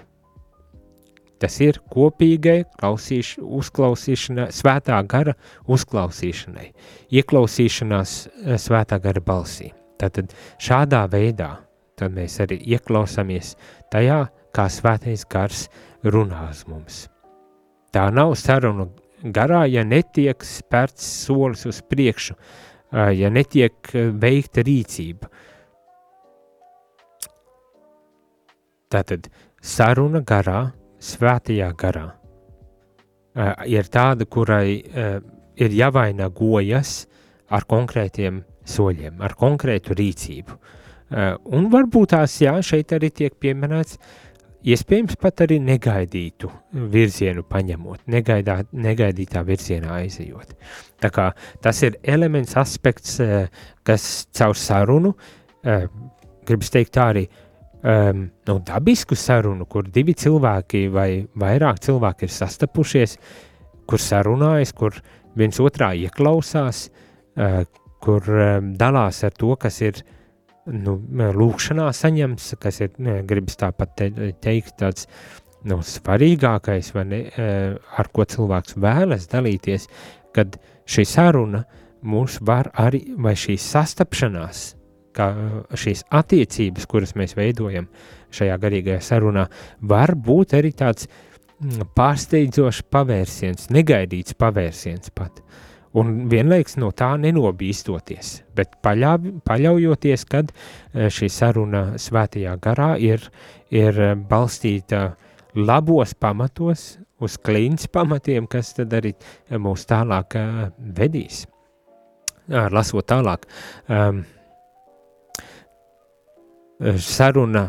Tas 1.41 1.57
ir 1.61 1.79
kopīgai 1.93 2.63
klausīš, 2.77 3.35
uzklausīšanai, 3.41 4.47
svētā 4.53 4.97
gara 5.09 5.33
uzklausīšanai, 5.69 6.71
ieklausīšanās 7.13 8.17
eh, 8.25 8.57
svētā 8.61 9.01
gara 9.01 9.21
balsī. 9.21 9.71
Tātad 9.97 10.33
šādā 10.61 11.03
veidā 11.09 11.55
tad 11.97 12.13
mēs 12.13 12.37
arī 12.43 12.59
ieklausāmies 12.75 13.55
tajā, 13.93 14.27
kā 14.53 14.67
svētais 14.69 15.25
gars 15.29 15.65
runā 16.05 16.47
uz 16.51 16.63
mums. 16.69 17.05
Tā 17.93 18.07
nav 18.13 18.35
saruna 18.37 18.87
garā, 19.23 19.65
ja 19.69 19.83
netiek 19.83 20.43
spērts 20.45 21.05
solis 21.25 21.65
uz 21.69 21.81
priekšu, 21.81 22.35
ja 23.17 23.31
netiek 23.33 23.91
veikta 23.93 24.63
rīcība. 24.65 25.29
Tātad 28.87 29.27
saruna 29.61 30.21
garā, 30.23 30.71
svētajā 31.03 31.71
garā, 31.77 32.07
ir 33.67 33.89
tāda, 33.91 34.25
kurai 34.25 34.79
ir 35.57 35.75
jāvainagojas 35.81 37.01
ar 37.51 37.67
konkrētiem 37.67 38.43
soļiem, 38.67 39.19
ar 39.23 39.35
konkrētu 39.39 39.95
rīcību. 39.97 40.55
Un 41.55 41.67
varbūt 41.71 42.11
tās, 42.11 42.33
jā, 42.43 42.57
šeit 42.63 42.91
arī 42.95 43.07
tiek 43.15 43.35
pieminēts 43.39 43.95
uh, 43.95 44.26
iespējams 44.67 45.15
pat 45.21 45.45
arī 45.45 45.57
negaidītu 45.63 46.49
virzienu 46.91 47.43
paņemot, 47.47 48.03
negaidā, 48.11 48.59
negaidītā 48.73 49.43
virzienā 49.47 50.01
aizejot. 50.01 50.53
Tā 51.01 51.11
kā 51.13 51.29
tas 51.63 51.81
ir 51.87 51.97
elements, 52.03 52.57
aspekts, 52.59 53.19
eh, 53.23 53.47
kas 53.87 54.27
caur 54.35 54.55
sarunu, 54.55 55.13
eh, 55.63 55.87
gribas 56.45 56.71
teikt 56.73 56.93
tā 56.95 57.11
arī, 57.13 57.27
um, 57.83 58.29
nu, 58.47 58.59
dabisku 58.59 59.15
sarunu, 59.15 59.67
kur 59.69 59.83
divi 59.83 60.13
cilvēki 60.13 60.87
vai 60.91 61.27
vairāk 61.37 61.81
cilvēki 61.83 62.27
ir 62.27 62.33
sastapušies, 62.33 63.17
kur 63.87 63.99
sarunājas, 63.99 64.73
kur 64.73 64.95
viens 65.37 65.59
otrā 65.59 65.93
ieklausās, 65.95 66.89
uh, 67.37 67.63
kur 68.03 68.21
um, 68.21 68.73
dalās 68.79 69.23
ar 69.23 69.31
to, 69.31 69.55
kas 69.55 69.81
ir 69.81 70.01
nu, 70.71 70.97
lūkšanā 71.37 71.87
saņemts, 71.95 72.53
kas 72.61 72.81
ir, 72.83 72.93
gribas 73.27 73.59
tāpat 73.59 73.93
te, 73.97 74.07
teikt, 74.43 74.77
tāds 74.81 75.07
nu, 75.67 75.79
svarīgākais, 75.85 76.93
ne, 77.07 77.21
ar 77.97 78.09
ko 78.13 78.25
cilvēks 78.27 78.77
vēlas 78.81 79.27
dalīties, 79.31 79.87
kad 80.35 80.59
šī 80.87 81.05
saruna 81.07 81.63
mūs 82.07 82.39
var 82.45 82.71
arī, 82.77 83.03
vai 83.17 83.35
šī 83.37 83.57
sastapšanās, 83.61 84.65
kā 85.17 85.31
šīs 85.73 86.05
attiecības, 86.13 86.85
kuras 86.89 87.15
mēs 87.17 87.33
veidojam 87.37 87.87
šajā 88.37 88.57
garīgajā 88.61 89.01
sarunā, 89.01 89.47
var 89.81 90.13
būt 90.13 90.53
arī 90.59 90.75
tāds 90.77 91.07
pārsteidzošs 91.97 92.83
pavērsiens, 92.93 93.71
negaidīts 93.73 94.37
pavērsiens 94.37 95.09
pat. 95.17 95.41
Uh, 95.41 95.63
un 95.97 96.13
vienlaiks 96.31 96.77
no 96.81 96.91
tā 96.95 97.13
nenobīstoties, 97.21 98.31
bet 98.57 98.77
paļauj, 98.85 99.33
paļaujoties, 99.47 100.25
kad 100.29 100.51
e, 100.53 101.09
šī 101.13 101.29
saruna 101.31 101.83
svētajā 102.01 102.55
garā 102.61 102.93
ir, 103.01 103.23
ir 103.73 103.99
balstīta 104.29 105.09
labos 105.57 106.13
pamatos, 106.13 106.97
uz 107.19 107.37
klīns 107.41 107.87
pamatiem, 107.89 108.47
kas 108.49 108.75
tad 108.77 108.93
arī 108.93 109.13
mūs 109.57 109.87
tālāk 109.89 110.37
vedīs. 110.77 111.45
Lasot 112.47 113.07
tālāk, 113.09 113.43
um, 113.91 114.21
saruna 117.03 117.65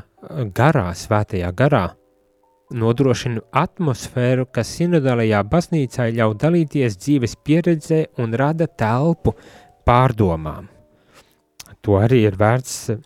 garā, 0.54 0.92
svētajā 0.94 1.50
garā, 1.56 1.88
nodrošina 2.74 3.42
atmosfēru, 3.56 4.46
kas 4.52 4.70
sinodālajā 4.78 5.42
baznīcā 5.48 6.08
ļauj 6.16 6.34
dalīties 6.42 6.98
dzīves 7.00 7.36
pieredzē 7.44 8.00
un 8.20 8.36
rada 8.36 8.68
telpu 8.68 9.34
pārdomām. 9.88 10.68
To 11.82 11.98
arī 12.00 12.24
ir 12.28 12.36
vērts 12.38 12.74
uh, 12.90 12.98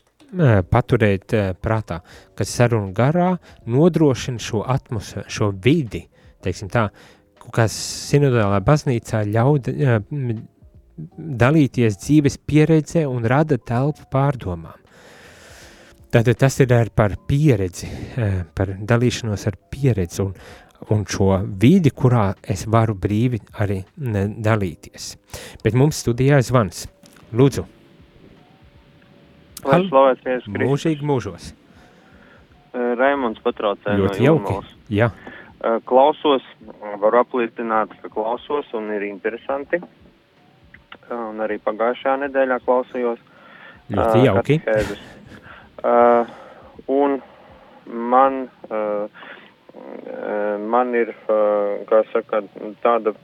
paturēt 0.66 1.34
uh, 1.36 1.50
prātā, 1.54 2.00
ka 2.34 2.46
saruna 2.48 2.92
garā 2.96 3.32
nodrošina 3.70 4.42
šo 4.42 4.64
atmosfēru, 4.66 5.28
šo 5.30 5.50
vidi, 5.62 6.06
teiksim 6.42 6.72
tā, 6.72 6.88
kas 7.54 7.76
sinodālā 8.10 8.62
baznīcā 8.66 9.24
ļauj 9.30 9.60
uh, 9.72 9.98
dalīties 11.16 11.98
dzīves 12.02 12.38
pieredzē 12.46 13.06
un 13.08 13.26
rada 13.28 13.58
telpu 13.58 14.08
pārdomām. 14.12 14.81
Tātad 16.12 16.36
tas 16.36 16.58
ir 16.60 16.72
par 16.92 17.14
pieredzi, 17.24 17.86
eh, 18.20 18.42
par 18.54 18.74
dalīšanos 18.76 19.46
ar 19.48 19.54
pieredzi 19.72 20.20
un, 20.20 20.34
un 20.92 21.06
šo 21.08 21.38
vidi, 21.46 21.88
kurā 21.88 22.34
es 22.44 22.66
varu 22.68 22.92
brīvi 22.94 23.40
arī 23.64 23.78
dalīties. 23.96 25.14
Bet 25.64 25.72
mums 25.72 26.02
studijā 26.04 26.36
ir 26.36 26.44
zvans. 26.44 26.84
Lūdzu. 27.32 27.64
Lai 29.64 29.78
slavēts 29.86 30.26
Jēzus 30.26 30.50
Kristus. 30.50 30.68
Mūžīgi 30.68 31.08
mūžos. 31.08 31.48
Eh, 32.74 32.92
Raimunds 33.00 33.40
patraucē 33.40 33.96
no 33.96 34.12
jauki. 34.12 34.58
Jā. 34.92 35.08
Eh, 35.64 35.80
klausos, 35.88 36.44
varu 37.00 37.22
apliecināt, 37.22 37.96
ka 38.02 38.12
klausos 38.12 38.68
un 38.76 38.92
ir 38.92 39.08
interesanti. 39.08 39.80
Un 41.12 41.40
arī 41.44 41.56
pagājušajā 41.64 42.20
nedēļā 42.26 42.60
klausījos. 42.66 43.24
Ļoti 43.92 44.24
jauki. 44.26 44.60
Katehēdus. 44.60 45.02
Uh, 45.82 46.26
un 46.86 47.22
man, 47.86 48.50
uh, 48.70 49.08
uh, 49.74 50.58
man 50.62 50.94
ir, 50.94 51.10
uh, 51.26 51.82
kā 51.88 52.04
saka, 52.12 52.44
tāda 52.84 53.16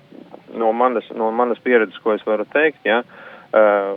no 0.58 0.72
manas, 0.74 1.06
no 1.14 1.30
manas 1.30 1.60
pieredzes, 1.62 2.00
ko 2.02 2.16
es 2.16 2.24
varu 2.26 2.48
teikt, 2.50 2.82
ja, 2.88 3.04
uh, 3.54 3.94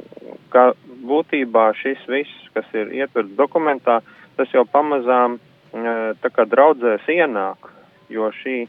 ka 0.53 0.67
būtībā 1.09 1.71
šis 1.81 2.05
viss, 2.11 2.45
kas 2.53 2.69
ir 2.77 2.93
ietverts 3.01 3.33
dokumentā, 3.39 3.97
tas 4.37 4.53
jau 4.53 4.67
pamazām 4.69 5.39
uh, 5.39 6.13
tā 6.21 6.29
kā 6.29 6.45
draudzēs 6.45 7.09
ienāk, 7.09 7.71
jo 8.13 8.29
šī 8.43 8.59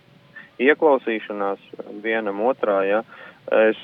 ieklausīšanās 0.63 1.61
vienam 2.01 2.41
otrā, 2.49 2.81
ja, 2.89 3.05
es 3.69 3.81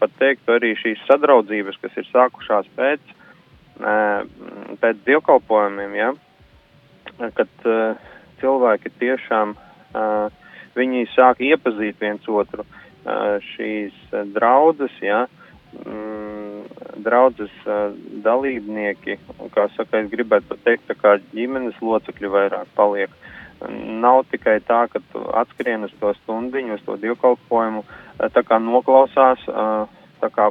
pat 0.00 0.12
teiktu 0.16 0.56
arī 0.56 0.72
šīs 0.78 1.04
sadraudzības, 1.04 1.76
kas 1.84 2.00
ir 2.00 2.08
sākušās 2.14 2.68
pēc 2.80 3.16
pēc 3.80 5.00
dievkalpojumiem, 5.06 5.96
ja, 5.96 6.12
kad 7.36 7.68
cilvēki 8.40 8.92
tiešām 9.00 9.54
viņi 10.76 11.06
sāk 11.14 11.42
iepazīt 11.44 12.00
viens 12.00 12.26
otru. 12.28 12.64
Šīs 13.54 13.96
draudzes, 14.34 14.92
ja, 15.00 15.24
mm, 15.72 16.64
draudzes 17.04 17.52
dalībnieki, 18.24 19.16
kā 19.54 19.66
saka, 19.76 20.02
es 20.02 20.10
gribētu 20.12 20.52
pateikt, 20.52 20.86
tā 20.90 20.96
kā 20.98 21.16
ģimenes 21.32 21.80
locekļi 21.80 22.32
vairāk 22.36 22.74
paliek. 22.76 23.14
Nav 24.00 24.24
tikai 24.32 24.58
tā, 24.64 24.86
ka 24.88 25.02
tu 25.12 25.24
atskrien 25.36 25.84
uz 25.84 25.92
to 26.00 26.12
stundiņu, 26.22 26.76
uz 26.78 26.84
to 26.84 26.96
dievkalpojumu, 27.00 27.82
tā 28.32 28.44
kā 28.44 28.60
noklausās, 28.60 29.42
tā 30.20 30.30
kā 30.32 30.48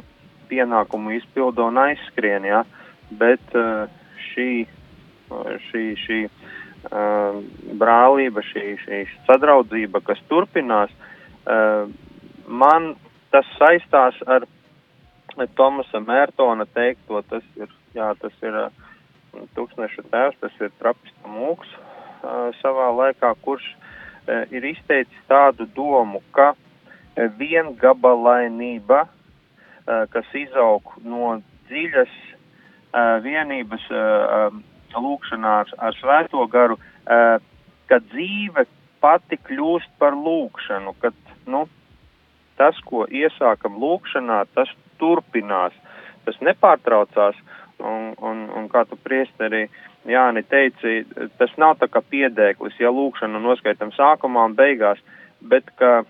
pienākumu 0.50 1.16
izpildo 1.18 1.70
un 1.70 1.78
aizskrien, 1.78 2.46
ja. 2.46 2.62
Uh, 2.66 2.79
bet 3.10 3.56
uh, 3.58 3.88
šī, 4.30 4.50
uh, 5.30 5.52
šī, 5.68 5.84
šī 6.04 6.20
uh, 6.26 7.40
brālība, 7.80 8.44
šī, 8.46 8.76
šī 8.84 9.02
sadraudzība, 9.28 10.02
kas 10.04 10.20
turpinās, 10.30 10.92
man 12.46 12.94
tas 13.32 13.46
saistās 13.56 14.16
ar 14.28 14.44
Tomasa 15.56 16.00
Mērtona 16.04 16.66
teikto, 16.74 17.22
tas 17.30 17.44
ir, 17.56 17.70
jā, 17.96 18.10
tas 18.20 18.34
ir 18.44 18.58
tūkstneša 19.56 20.04
tēvs, 20.10 20.40
tas 20.42 20.58
ir 20.60 20.72
trapista 20.78 21.30
mūks 21.30 21.70
savā 22.60 22.90
laikā, 22.98 23.32
kurš 23.44 23.64
ir 24.52 24.66
izteicis 24.68 25.22
tādu 25.30 25.66
domu, 25.74 26.20
ka 26.36 26.52
viengabalainība, 27.38 29.06
kas 29.86 30.34
izaug 30.36 30.92
no 31.02 31.38
dziļas 31.70 32.12
vienības 33.24 33.86
uh, 33.94 34.50
um, 34.50 34.62
lūkšanā 34.96 35.54
ar, 35.62 35.74
ar 35.78 35.96
svēto 36.00 36.46
garu, 36.50 36.78
ka 37.06 37.98
dzīve 38.10 38.64
pati 39.02 39.38
kļūst 39.48 39.92
par 39.98 40.16
lūkšanu, 40.18 40.94
kad 41.02 41.14
nu, 41.50 41.64
tas, 42.60 42.78
ko 42.86 43.06
iesākam 43.06 43.78
lūkšanā, 43.80 44.42
tas 44.54 44.70
turpinās, 45.00 45.76
tas 46.26 46.36
nepārtraucās, 46.44 47.38
un, 47.80 48.12
un, 48.18 48.44
un 48.56 48.68
kā 48.72 48.84
tu 48.88 48.98
priesteri 49.00 49.68
Jāni 50.08 50.40
teici, 50.48 51.02
tas 51.36 51.50
nav 51.60 51.74
tā 51.80 51.88
kā 51.92 52.00
piedēklis, 52.00 52.78
ja 52.80 52.88
lūkšanu 52.92 53.40
noskaitam 53.44 53.90
sākumā 53.92 54.46
un 54.48 54.54
beigās, 54.56 55.00
bet 55.44 55.68
ka 55.76 56.02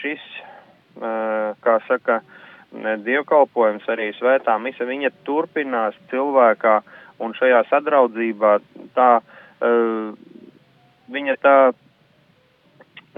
šis, 0.00 0.22
kā 0.96 1.74
saka, 1.88 2.22
dievkalpojums, 2.80 3.86
arī 3.92 4.10
svētā 4.16 4.56
mise, 4.60 4.84
viņa 4.84 5.12
turpinās 5.26 5.96
cilvēkā 6.10 6.80
un 7.22 7.34
šajā 7.36 7.62
sadraudzībā 7.68 8.56
tā, 8.96 9.10
uh, 9.20 10.12
viņa 11.12 11.36
tā, 11.42 11.56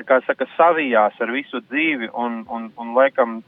kā 0.05 0.21
saka, 0.27 0.49
savijās 0.57 1.15
ar 1.21 1.33
visu 1.33 1.63
dzīvi 1.71 2.11
un, 2.13 2.43
un, 2.51 2.71
un 2.77 2.95
laikam 2.99 3.43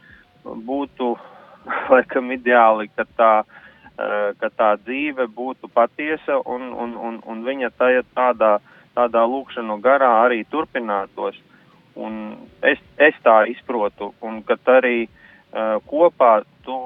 būtu, 0.44 1.16
laikam 1.94 2.32
ideāli, 2.32 2.90
ka 2.96 3.06
tā 3.16 3.34
ka 3.96 4.50
tā 4.52 4.74
dzīve 4.76 5.24
būtu 5.32 5.70
patiesa 5.72 6.34
un, 6.44 6.66
un, 6.68 6.90
un, 7.00 7.14
un 7.24 7.38
viņa 7.46 7.70
tajā, 7.78 8.02
tādā, 8.12 8.58
tādā 8.92 9.22
lūkšanu 9.24 9.78
garā 9.80 10.10
arī 10.26 10.42
turpinātos. 10.52 11.38
Un 11.96 12.36
es, 12.60 12.76
es 13.00 13.16
tā 13.24 13.46
izprotu, 13.48 14.10
un 14.20 14.42
ka 14.44 14.58
arī 14.74 15.06
uh, 15.06 15.14
kopā 15.90 16.32
tu 16.64 16.76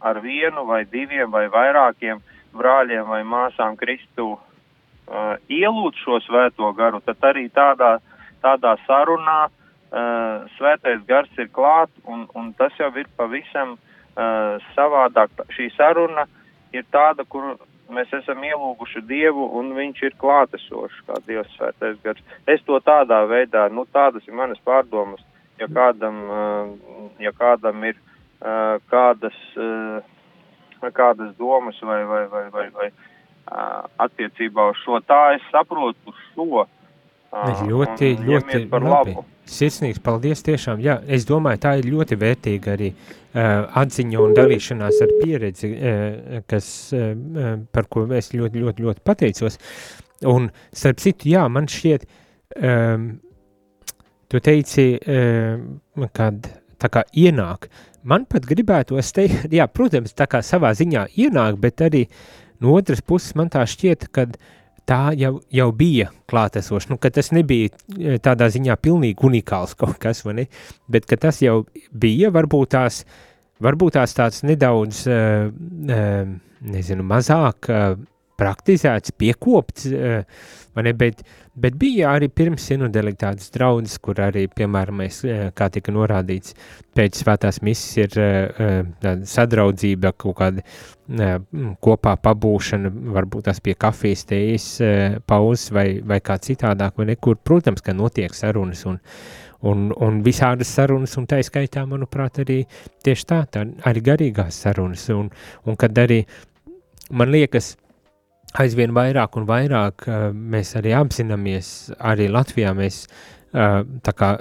ar 0.00 0.20
vienu 0.24 0.64
vai 0.68 0.84
diviem 0.88 1.30
vai 1.30 1.46
vairākiem 1.52 2.20
brāļiem 2.56 3.06
vai 3.08 3.22
māsām 3.26 3.76
Kristu 3.78 4.32
uh, 5.10 5.36
ielūdz 5.48 6.02
šo 6.04 6.18
svēto 6.24 6.72
garu, 6.78 7.00
tad 7.04 7.22
arī 7.30 7.46
tādā, 7.54 7.98
tādā 8.42 8.74
sarunā 8.86 9.38
uh, 9.46 10.48
svētais 10.56 11.02
gars 11.08 11.30
ir 11.38 11.50
klāt, 11.54 11.92
un, 12.04 12.26
un 12.34 12.52
tas 12.58 12.74
jau 12.80 12.90
ir 12.98 13.10
pavisam 13.16 13.76
uh, 13.76 14.58
savādāk. 14.74 15.34
Šī 15.56 15.70
saruna 15.76 16.26
ir 16.74 16.86
tāda, 16.90 17.26
kur 17.28 17.56
mēs 17.90 18.12
esam 18.20 18.42
ielūguši 18.46 19.02
Dievu, 19.06 19.48
un 19.58 19.74
Viņš 19.78 20.04
ir 20.06 20.18
klātesošs, 20.20 21.02
kā 21.06 21.18
Dievs 21.26 21.50
svētais 21.56 21.98
gars. 22.04 22.22
Es 22.46 22.62
to 22.66 22.78
tādā 22.86 23.24
veidā, 23.30 23.68
nu 23.70 23.86
tādas 23.92 24.26
ir 24.28 24.36
manas 24.38 24.60
pārdomas, 24.66 25.22
ja 25.60 25.68
kādam, 25.70 26.24
uh, 26.26 27.12
ja 27.22 27.32
kādam 27.36 27.84
ir 27.88 27.96
uh, 27.98 28.80
kādas, 28.92 29.36
uh, 29.60 30.00
kādas 30.96 31.34
domas 31.38 31.78
vai, 31.84 32.02
vai, 32.08 32.26
vai, 32.32 32.44
vai, 32.50 32.68
vai 32.74 32.90
attiecībā 33.50 34.68
uz 34.70 34.78
šo. 34.84 35.00
Tā 35.02 35.34
es 35.34 35.46
saprotu 35.50 36.12
šo. 36.28 36.66
Ļoti, 37.30 38.14
ļoti 38.26 38.60
labi. 38.66 39.14
Labu. 39.14 39.24
Sirsnīgs 39.50 39.98
paldies 40.02 40.44
tiešām. 40.46 40.82
Jā, 40.82 41.00
es 41.10 41.24
domāju, 41.26 41.58
tā 41.62 41.72
ir 41.80 41.88
ļoti 41.90 42.18
vērtīga 42.18 42.74
arī 42.76 42.90
uh, 42.90 43.66
atziņa 43.80 44.20
un 44.22 44.34
dalīšanās 44.36 45.00
ar 45.02 45.14
pieredzi, 45.22 45.70
uh, 45.70 46.42
kas, 46.50 46.68
uh, 46.94 47.56
par 47.74 47.88
ko 47.90 48.04
es 48.14 48.30
ļoti, 48.34 48.62
ļoti, 48.62 48.86
ļoti 48.86 49.02
pateicos. 49.06 49.58
Un 50.30 50.50
starp 50.70 51.02
citu, 51.02 51.30
jā, 51.32 51.46
man 51.50 51.66
šķiet, 51.70 52.06
um, 52.60 53.10
tu 54.30 54.40
teici, 54.44 54.92
um, 54.96 56.06
kad 56.14 56.46
tā 56.80 56.88
kā 56.92 57.04
ienāk, 57.12 57.66
man 58.08 58.24
pat 58.30 58.46
gribētos 58.48 59.10
teikt, 59.16 59.50
jā, 59.58 59.66
protams, 59.68 60.14
tā 60.16 60.28
kā 60.30 60.44
savā 60.46 60.72
ziņā 60.78 61.10
ienāk, 61.18 61.58
bet 61.60 61.84
arī 61.88 62.06
No 62.60 62.74
otras 62.76 63.00
puses, 63.00 63.32
man 63.38 63.48
tā 63.48 63.62
šķiet, 63.64 64.10
ka 64.12 64.26
tā 64.88 65.00
jau, 65.16 65.38
jau 65.54 65.68
bija 65.72 66.10
klātesoša, 66.28 66.92
nu, 66.92 66.98
ka 67.00 67.08
tas 67.14 67.32
nebija 67.32 67.70
e, 67.70 68.18
tādā 68.22 68.50
ziņā 68.52 68.76
pilnīgi 68.84 69.24
unikāls 69.26 69.72
kaut 69.80 69.96
kas, 70.02 70.20
vai 70.26 70.36
ne, 70.42 70.46
bet 70.92 71.08
ka 71.08 71.16
tas 71.20 71.40
jau 71.40 71.62
bija, 71.90 72.28
varbūt 72.34 72.74
tās, 72.76 73.02
varbūt 73.64 73.96
tās 73.96 74.16
tāds 74.16 74.44
nedaudz, 74.44 75.02
uh, 75.08 75.48
uh, 75.48 76.34
nezinu, 76.60 77.06
mazāk 77.06 77.70
praktizēts, 78.40 79.12
piekopts, 79.20 79.90
vai 80.74 80.84
ne, 80.86 80.94
bet, 80.96 81.20
bet 81.60 81.76
bija 81.80 82.14
arī 82.16 82.30
pirms 82.32 82.64
sinodelitātes 82.70 83.52
draudzes, 83.54 83.98
kur 84.02 84.22
arī, 84.24 84.46
piemēram, 84.48 85.02
mēs, 85.02 85.20
kā 85.56 85.68
tika 85.74 85.92
norādīts, 85.92 86.56
pēc 86.96 87.20
svētās 87.20 87.60
misijas 87.66 88.16
ir 88.16 88.22
uh, 88.24 89.12
sadraudzība, 89.28 90.14
kaut 90.16 90.38
kāda 90.40 90.64
kopā 91.82 92.14
pabūšana, 92.22 92.90
varbūt 93.16 93.48
tas 93.48 93.60
pie 93.60 93.74
kafijas, 93.74 94.24
tējas 94.30 94.66
pauzes 95.26 95.70
vai, 95.74 95.86
vai 96.06 96.20
kā 96.22 96.38
citādāk, 96.38 96.96
vai 96.98 97.10
nekur, 97.10 97.40
protams, 97.42 97.82
ka 97.82 97.94
notiek 97.96 98.34
sarunas 98.36 98.84
un, 98.86 99.00
un, 99.66 99.90
un 99.96 100.22
visādas 100.22 100.70
sarunas, 100.70 101.16
un 101.18 101.26
tā 101.30 101.40
skaitā, 101.42 101.84
manuprāt, 101.88 102.42
arī 102.44 102.62
tieši 103.04 103.26
tā, 103.26 103.42
tā 103.50 103.66
arī 103.90 104.04
garīgās 104.06 104.62
sarunas, 104.64 105.08
un, 105.14 105.30
un 105.66 105.80
kad 105.80 105.98
arī, 105.98 106.22
man 107.10 107.32
liekas, 107.34 107.74
aizvien 108.58 108.94
vairāk 108.96 109.36
un 109.38 109.46
vairāk 109.46 110.08
mēs 110.32 110.74
arī 110.80 110.96
apzināmies, 110.98 111.92
arī 111.98 112.26
Latvijā 112.32 112.72
mēs 112.74 113.04
tā 113.52 114.14
kā 114.16 114.32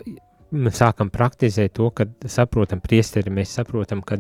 sākam 0.74 1.10
praktizēt 1.14 1.76
to, 1.78 1.90
kad 1.94 2.10
saprotam 2.26 2.82
priesteri, 2.82 3.32
mēs 3.34 3.54
saprotam, 3.60 4.02
ka 4.02 4.18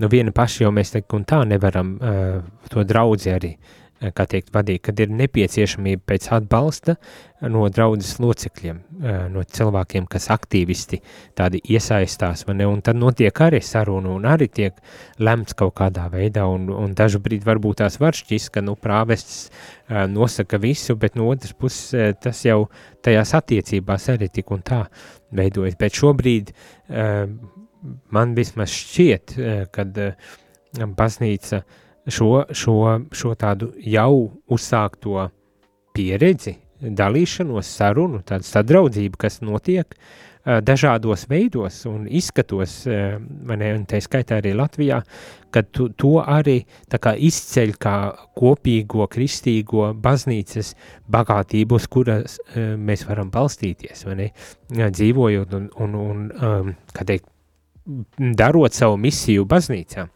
nu 0.00 0.08
viena 0.12 0.32
paši 0.32 0.64
jau 0.64 0.72
mēs 0.76 0.92
tik 0.92 1.12
un 1.16 1.24
tā 1.24 1.40
nevaram 1.48 1.94
uh, 1.96 2.42
to 2.68 2.84
draudzi 2.84 3.32
arī, 3.32 3.54
kā 4.00 4.24
teikt, 4.24 4.48
vadīt, 4.54 4.80
kad 4.86 5.00
ir 5.02 5.10
nepieciešamība 5.12 6.06
pēc 6.08 6.30
atbalsta 6.32 6.94
no 7.52 7.66
draudzes 7.72 8.14
locekļiem, 8.20 8.78
uh, 8.80 9.18
no 9.32 9.42
cilvēkiem, 9.44 10.06
kas 10.10 10.30
aktīvisti 10.32 11.00
tādi 11.36 11.60
iesaistās, 11.72 12.46
vai 12.48 12.56
ne, 12.58 12.68
un 12.68 12.80
tad 12.84 12.96
notiek 13.00 13.42
arī 13.44 13.60
saruna 13.64 14.12
un 14.14 14.24
arī 14.28 14.48
tiek 14.48 14.80
lemts 15.20 15.56
kaut 15.56 15.74
kādā 15.80 16.06
veidā, 16.12 16.46
un, 16.48 16.68
un 16.72 16.94
dažu 16.96 17.20
brīdi 17.20 17.48
varbūt 17.48 17.82
tās 17.82 18.00
var 18.00 18.16
šķist, 18.16 18.52
ka, 18.54 18.64
nu, 18.64 18.76
prāvests 18.80 19.50
nosaka 20.08 20.60
visu, 20.62 20.96
bet 21.00 21.16
no 21.18 21.28
otras 21.32 21.52
puses 21.52 22.16
tas 22.22 22.44
jau 22.46 22.68
tajās 23.04 23.34
attiecībās 23.36 24.08
arī 24.14 24.30
tik 24.32 24.52
un 24.54 24.62
tā 24.64 24.84
veidojas. 25.34 25.76
Bet 25.80 25.96
šobrīd 25.98 26.52
man 28.14 28.34
vismaz 28.36 28.72
šķiet, 28.76 29.36
kad 29.74 30.00
baznīca 30.96 31.64
šo, 32.12 32.30
šo, 32.56 32.78
šo 33.12 33.34
tādu 33.38 33.72
jau 33.82 34.30
uzsākto 34.50 35.28
pieredzi, 35.96 36.56
dalīšanos, 36.80 37.70
sarunu, 37.76 38.22
tādu 38.26 38.46
sadraudzību, 38.48 39.20
kas 39.20 39.40
notiek, 39.44 39.96
uh, 39.96 40.30
dažādos 40.44 41.26
veidos 41.28 41.84
un 41.86 42.06
izskatos, 42.08 42.86
ne, 42.86 43.72
un 43.76 43.84
tā 43.88 44.00
skaitā 44.00 44.38
arī 44.40 44.54
Latvijā, 44.56 45.02
ka 45.52 45.62
tu, 45.62 45.90
to 45.92 46.16
arī 46.22 46.62
kā 46.88 47.12
izceļ 47.14 47.74
kā 47.80 47.96
kopīgo 48.38 49.06
kristīgo 49.10 49.90
baznīcas 50.00 50.74
bagātību, 51.12 51.76
uz 51.76 51.88
kuras 51.92 52.38
mēs 52.56 53.04
varam 53.08 53.30
balstīties, 53.30 54.06
ne, 54.16 54.30
dzīvojot 54.70 55.54
un, 55.58 55.68
un, 55.76 55.98
un 56.00 56.24
um, 56.40 56.72
kā 56.94 57.04
teikt, 57.04 57.28
darot 58.16 58.72
savu 58.76 58.96
misiju 59.00 59.44
baznīcā. 59.48 60.08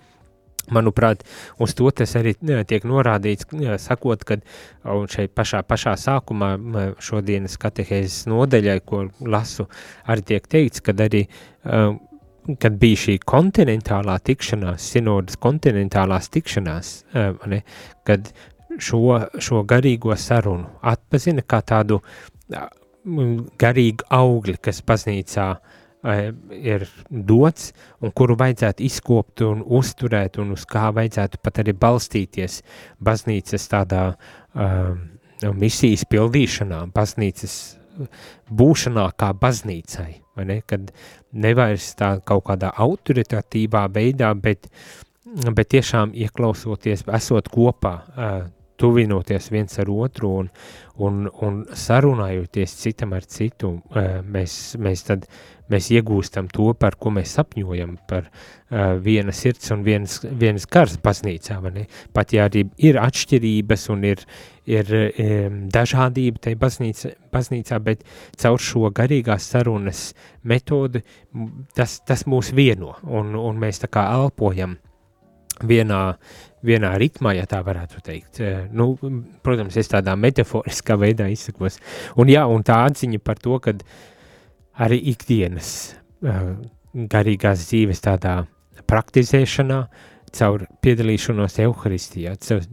Manuprāt, 0.72 1.24
uz 1.60 1.74
to 1.76 1.90
tas 1.92 2.14
arī 2.16 2.32
tiek 2.40 2.86
norādīts, 2.88 3.48
sakot, 3.82 4.24
ka 4.24 4.38
šeit 5.12 5.34
pašā, 5.36 5.60
pašā 5.68 5.92
sākumā 6.00 6.54
šodienas 7.04 7.58
katehēzes 7.60 8.24
nodaļai, 8.32 8.78
ko 8.86 9.04
lasu, 9.20 9.68
arī 10.08 10.24
tiek 10.32 10.48
teikts, 10.48 10.80
kad 10.84 11.02
arī, 11.04 11.26
kad 12.62 12.80
bija 12.80 13.02
šī 13.04 13.18
kontinentālā 13.28 14.16
tikšanās, 14.24 14.88
sinodas 14.94 15.36
kontinentālās 15.40 16.32
tikšanās, 16.32 16.94
ne, 17.52 17.60
kad 18.08 18.32
šo, 18.80 19.20
šo 19.36 19.62
garīgo 19.68 20.16
sarunu 20.16 20.78
atpazina 20.80 21.44
kā 21.44 21.60
tādu 21.60 22.00
garīgu 23.60 24.08
augli, 24.16 24.56
kas 24.64 24.80
baznīcā 24.86 25.48
uh, 25.52 25.73
ir 26.04 26.84
dots 27.08 27.70
un 28.04 28.12
kuru 28.12 28.36
vajadzētu 28.40 28.84
izkopt 28.84 29.44
un 29.46 29.62
uzturēt 29.64 30.38
un 30.42 30.52
uz 30.52 30.66
kā 30.68 30.90
vajadzētu 30.94 31.40
pat 31.42 31.62
arī 31.62 31.72
balstīties 31.80 32.60
baznīcas 33.04 33.68
tādā 33.72 34.04
um, 34.12 35.00
misijas 35.56 36.04
pildīšanā, 36.08 36.84
baznīcas 36.94 37.56
būšanā 38.50 39.06
kā 39.18 39.30
baznīcai, 39.38 40.10
vai 40.36 40.44
ne, 40.50 40.58
kad 40.66 40.90
nevairs 41.32 41.92
tā 41.98 42.16
kaut 42.26 42.46
kādā 42.48 42.72
autoritatīvā 42.84 43.86
veidā, 43.94 44.32
bet, 44.34 44.68
bet 45.24 45.70
tiešām 45.76 46.14
ieklausoties, 46.26 47.06
esot 47.20 47.48
kopā, 47.54 47.94
uh, 48.02 48.44
tuvinoties 48.80 49.50
viens 49.54 49.78
ar 49.78 49.90
otru 49.90 50.30
un, 50.42 50.50
un, 51.06 51.24
un 51.46 51.60
sarunājoties 51.74 52.78
citam 52.82 53.14
ar 53.16 53.26
citu, 53.26 53.76
uh, 53.94 54.20
mēs, 54.26 54.74
mēs 54.82 55.06
tad 55.08 55.28
mēs 55.72 55.88
iegūstam 55.94 56.48
to, 56.52 56.72
par 56.76 56.96
ko 57.00 57.12
mēs 57.14 57.34
sapņojam, 57.38 57.96
par 58.08 58.26
uh, 58.28 58.96
viena 59.00 59.32
sirds 59.32 59.72
un 59.74 59.84
viens, 59.86 60.18
viens 60.24 60.66
gars 60.70 60.96
baznīcā, 61.02 61.58
vai 61.64 61.72
ne? 61.74 61.84
Pat 62.12 62.34
ja 62.36 62.48
arī 62.48 62.66
ir 62.84 62.98
atšķirības 63.00 63.88
un 63.94 64.04
ir, 64.10 64.24
ir 64.68 64.94
um, 64.94 65.60
dažādība 65.72 66.42
tai 66.48 66.54
baznīca, 66.60 67.14
baznīcā, 67.32 67.80
bet 67.84 68.04
caur 68.40 68.60
šo 68.60 68.90
garīgās 68.94 69.48
sarunas 69.54 70.06
metodi 70.42 71.04
tas, 71.76 72.00
tas 72.04 72.26
mūs 72.28 72.52
vieno 72.56 72.96
un, 73.04 73.34
un 73.38 73.60
mēs 73.60 73.84
tā 73.84 73.92
kā 73.92 74.08
elpojam 74.18 74.76
vienā, 75.62 76.02
vienā 76.64 76.94
ritmā, 77.00 77.34
ja 77.36 77.44
tā 77.50 77.60
varētu 77.66 78.00
teikt. 78.04 78.40
Uh, 78.40 78.64
nu, 78.72 78.92
protams, 79.44 79.76
es 79.80 79.90
tādā 79.92 80.16
metaforiskā 80.18 80.96
veidā 81.00 81.28
izsakos. 81.32 81.78
Un 82.20 82.32
jā, 82.32 82.46
un 82.50 82.64
tā 82.66 82.80
atziņa 82.88 83.22
par 83.24 83.40
to, 83.42 83.60
uh, 83.60 83.84
arī 84.82 84.98
ikdienas 85.12 85.68
uh, 86.24 86.56
garīgās 86.94 87.68
dzīves 87.68 88.02
tādā 88.04 88.40
praktizēšanā, 88.90 89.78
caur 90.34 90.64
piedalīšanos 90.82 91.60
Euharistijā, 91.62 92.34
caur 92.42 92.64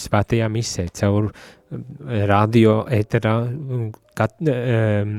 svētajā 0.00 0.46
misē, 0.48 0.86
caur 0.96 1.28
radio 2.30 2.78
eterā, 2.92 3.34
kat, 4.16 4.38
uh, 4.48 5.10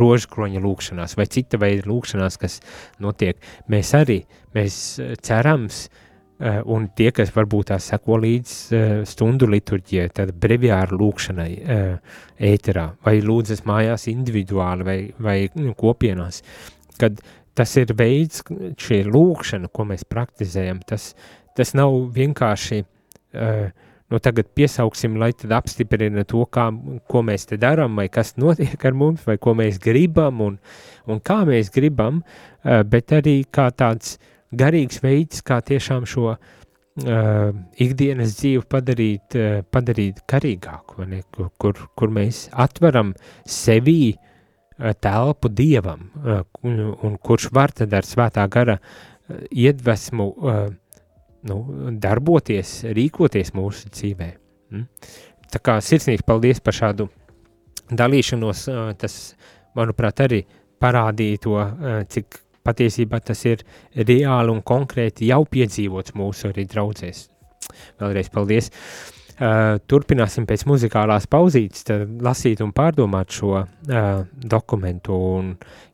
rožkroņa 0.00 0.62
lūkšanās 0.64 1.14
vai 1.18 1.28
cita 1.30 1.60
veida 1.62 1.86
lūkšanās, 1.90 2.40
kas 2.42 2.58
notiek. 3.02 3.38
Mēs 3.70 3.92
arī, 3.98 4.22
mēs 4.56 4.80
cerams, 5.22 5.86
Uh, 5.92 6.11
un 6.40 6.88
tie, 6.96 7.10
kas 7.14 7.30
varbūt 7.34 7.70
tā 7.70 7.78
seko 7.82 8.16
līdz 8.22 8.54
uh, 8.74 8.94
stundu 9.08 9.46
liturģijai, 9.50 10.08
tad 10.16 10.32
breviāru 10.42 10.98
lūkšanai 10.98 11.50
uh, 11.60 12.16
ēterā, 12.42 12.88
vai 13.06 13.20
lūdzas 13.22 13.62
mājās 13.68 14.08
individuāli 14.10 14.86
vai, 14.86 14.96
vai 15.22 15.36
nu, 15.54 15.76
kopienās, 15.78 16.42
kad 16.98 17.20
tas 17.54 17.76
ir 17.78 17.92
veids, 17.94 18.42
šī 18.80 19.02
lūkšana, 19.06 19.70
ko 19.70 19.86
mēs 19.92 20.06
praktizējam, 20.08 20.82
tas, 20.88 21.12
tas 21.58 21.74
nav 21.78 21.94
vienkārši, 22.16 22.82
uh, 22.82 23.70
nu 24.12 24.20
tagad 24.20 24.50
piesauksim, 24.56 25.14
lai 25.20 25.30
tad 25.38 25.54
apstiprina 25.56 26.26
to, 26.28 26.42
kā, 26.50 26.66
ko 27.08 27.22
mēs 27.28 27.46
te 27.52 27.60
darām, 27.60 27.94
vai 28.00 28.08
kas 28.12 28.34
notiek 28.40 28.82
ar 28.88 28.98
mums, 28.98 29.22
vai 29.28 29.38
ko 29.40 29.54
mēs 29.56 29.78
gribam, 29.80 30.42
un, 30.48 30.58
un 31.06 31.22
kā 31.22 31.42
mēs 31.48 31.70
gribam, 31.72 32.20
bet 32.62 33.14
arī 33.16 33.38
kā 33.48 33.70
tāds 33.72 34.18
garīgs 34.52 35.00
veids, 35.02 35.40
kā 35.46 35.60
tiešām 35.64 36.04
šo 36.08 36.32
uh, 36.32 36.40
ikdienas 37.80 38.36
dzīvi 38.38 38.66
padarīt, 38.68 39.38
uh, 39.38 39.62
padarīt 39.72 40.22
karīgāku, 40.28 41.06
ne, 41.08 41.22
kur, 41.32 41.48
kur, 41.60 41.80
kur 41.96 42.12
mēs 42.12 42.46
atveram 42.52 43.14
sevī 43.48 44.12
uh, 44.12 44.92
telpu 45.00 45.50
dievam, 45.52 46.10
uh, 46.20 46.44
un, 46.68 46.78
un 46.92 47.16
kurš 47.16 47.50
var 47.54 47.74
tad 47.76 47.94
ar 47.96 48.08
svētā 48.08 48.46
gara 48.52 48.78
uh, 48.78 49.02
iedvesmu 49.50 50.28
uh, 50.32 50.62
nu, 51.48 51.58
darboties, 52.02 52.82
rīkoties 52.92 53.54
mūsu 53.56 53.90
dzīvē. 53.92 54.30
Mm? 54.72 54.86
Tā 55.52 55.60
kā 55.60 55.76
sirsnīgi 55.84 56.24
paldies 56.26 56.62
par 56.64 56.76
šādu 56.76 57.08
dalīšanos, 57.92 58.66
uh, 58.72 58.92
tas, 59.00 59.18
manuprāt, 59.76 60.24
arī 60.24 60.44
parādīja 60.82 61.42
to, 61.46 61.58
uh, 61.58 62.00
cik 62.10 62.41
patiesībā 62.64 63.20
tas 63.24 63.42
ir 63.48 63.64
reāli 63.96 64.52
un 64.54 64.62
konkrēti 64.66 65.28
jau 65.30 65.42
piedzīvots 65.48 66.14
mūsu 66.18 66.50
arī 66.52 66.66
draudzēs. 66.70 67.26
Vēlreiz 68.00 68.30
paldies! 68.32 68.70
Uh, 69.42 69.78
turpināsim 69.88 70.44
pēc 70.46 70.66
muzikālās 70.68 71.24
pauzītes, 71.26 71.86
lasīt 72.22 72.60
un 72.62 72.70
pārdomāt 72.76 73.32
šo 73.32 73.54
uh, 73.56 74.10
dokumentu. 74.36 75.16
Un, 75.38 75.48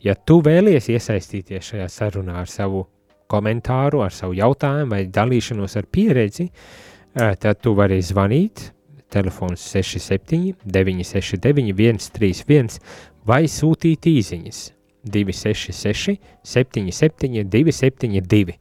ja 0.05 0.17
tu 0.19 0.41
vēlies 0.45 0.91
iesaistīties 0.91 1.71
šajā 1.71 1.87
sarunā 1.93 2.41
ar 2.43 2.51
savu 2.51 2.83
komentāru, 3.31 4.03
ar 4.05 4.13
savu 4.13 4.35
jautājumu 4.37 4.97
vai 4.97 5.05
dalīšanos 5.15 5.79
ar 5.81 5.87
pieredzi, 5.87 6.49
uh, 6.51 7.31
tad 7.41 7.63
tu 7.63 7.77
vari 7.79 8.03
zvanīt. 8.05 8.73
Telefons 9.09 9.63
67, 9.71 10.59
969, 10.69 12.11
131 12.11 12.83
vai 13.25 13.47
sūtīt 13.49 14.11
īsiņas 14.11 14.67
266, 15.13 16.19
77, 16.47 17.45
272. 17.53 18.59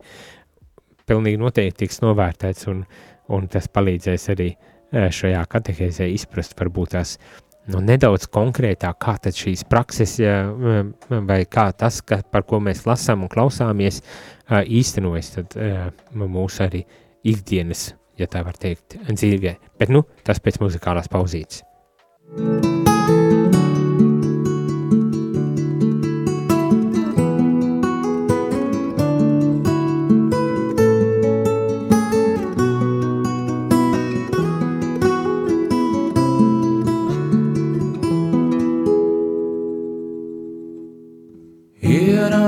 Pilnīgi 1.08 1.40
noteikti 1.40 1.86
tiks 1.86 2.02
novērtēts, 2.04 2.68
un, 2.72 2.84
un 3.34 3.50
tas 3.52 3.70
palīdzēs 3.72 4.30
arī 4.34 4.50
e, 4.52 5.08
šajā 5.14 5.44
katehēzē 5.52 6.10
izprast 6.12 6.58
varbūt 6.60 6.96
tās 6.98 7.18
nu, 7.72 7.82
nedaudz 7.84 8.28
konkrētāk, 8.32 9.00
kā 9.04 9.16
tad 9.24 9.38
šīs 9.38 9.66
prakses 9.70 10.18
vai 11.30 11.42
kā 11.52 11.70
tas, 11.78 12.02
ka, 12.04 12.22
par 12.32 12.48
ko 12.48 12.62
mēs 12.64 12.86
lasām 12.88 13.26
un 13.28 13.32
klausāmies, 13.32 14.02
e, 14.02 14.64
īstenojas 14.82 15.34
tad 15.38 15.60
e, 15.60 15.72
mūsu 16.24 16.66
arī 16.68 16.84
ikdienas, 17.28 17.92
ja 18.20 18.28
tā 18.32 18.44
var 18.48 18.60
teikt, 18.60 19.00
dzīvē. 19.08 19.58
Bet 19.80 19.94
nu, 19.94 20.06
tas 20.28 20.44
pēc 20.44 20.62
muzikālās 20.64 21.12
pauzītes. 21.12 21.64
Thank 22.36 22.66
you. 22.66 22.77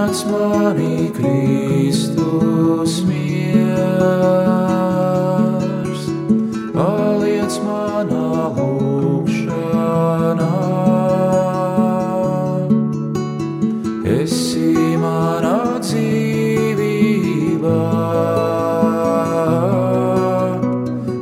Ienāc 0.10 0.26
manī 0.26 1.12
Kristus 1.14 3.04
miers, 3.06 3.62
paliec 6.74 7.54
manā 7.62 8.50
lūkšanā. 8.58 10.50
Esi 14.18 14.98
manā 14.98 15.78
dzīvībā, 15.86 17.78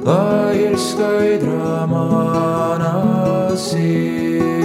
lai 0.08 0.56
ir 0.64 0.78
skaidrā 0.80 1.88
manā 1.92 2.96
sirds. 3.56 4.57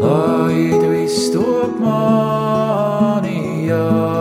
Pavisam 0.00 1.84
bija. 3.22 4.19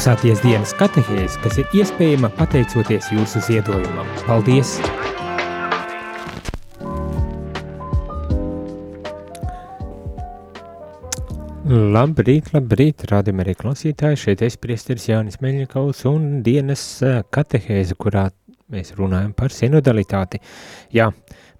Klausāties 0.00 0.40
dienas 0.40 0.70
katehēs, 0.80 1.34
kas 1.44 1.58
ir 1.60 1.74
iespējama 1.76 2.30
pateicoties 2.32 3.10
jūsu 3.12 3.42
ziedojumam. 3.44 4.06
Paldies! 4.24 4.78
Labrīt, 11.68 12.48
labrīt, 12.54 13.04
rādījumā 13.12 13.44
arī 13.44 13.52
klausītāji. 13.60 14.22
Šeit 14.22 14.46
es 14.46 14.56
priesteris 14.56 15.04
Jānis 15.10 15.36
Meļņikaus 15.44 16.00
un 16.08 16.30
dienas 16.48 16.86
katehēze, 17.36 17.98
kurā 18.00 18.30
mēs 18.72 18.94
runājam 18.96 19.34
par 19.36 19.52
sinodalitāti. 19.52 20.40
Jā, 20.96 21.10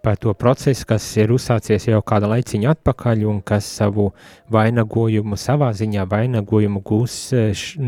par 0.00 0.16
to 0.16 0.33
procesu, 0.33 0.87
kas 0.88 1.05
ir 1.20 1.35
uzsācies 1.37 1.90
jau 1.90 2.00
kāda 2.00 2.31
laiciņa 2.33 2.72
atpakaļ 2.72 3.26
un 3.29 3.44
kas 3.44 3.68
savu 3.83 4.09
vainagojumu, 4.48 5.37
savā 5.37 5.74
ziņā 5.76 6.09
vainagojumu 6.09 6.81
gūs 6.88 7.18
š, 7.37 7.85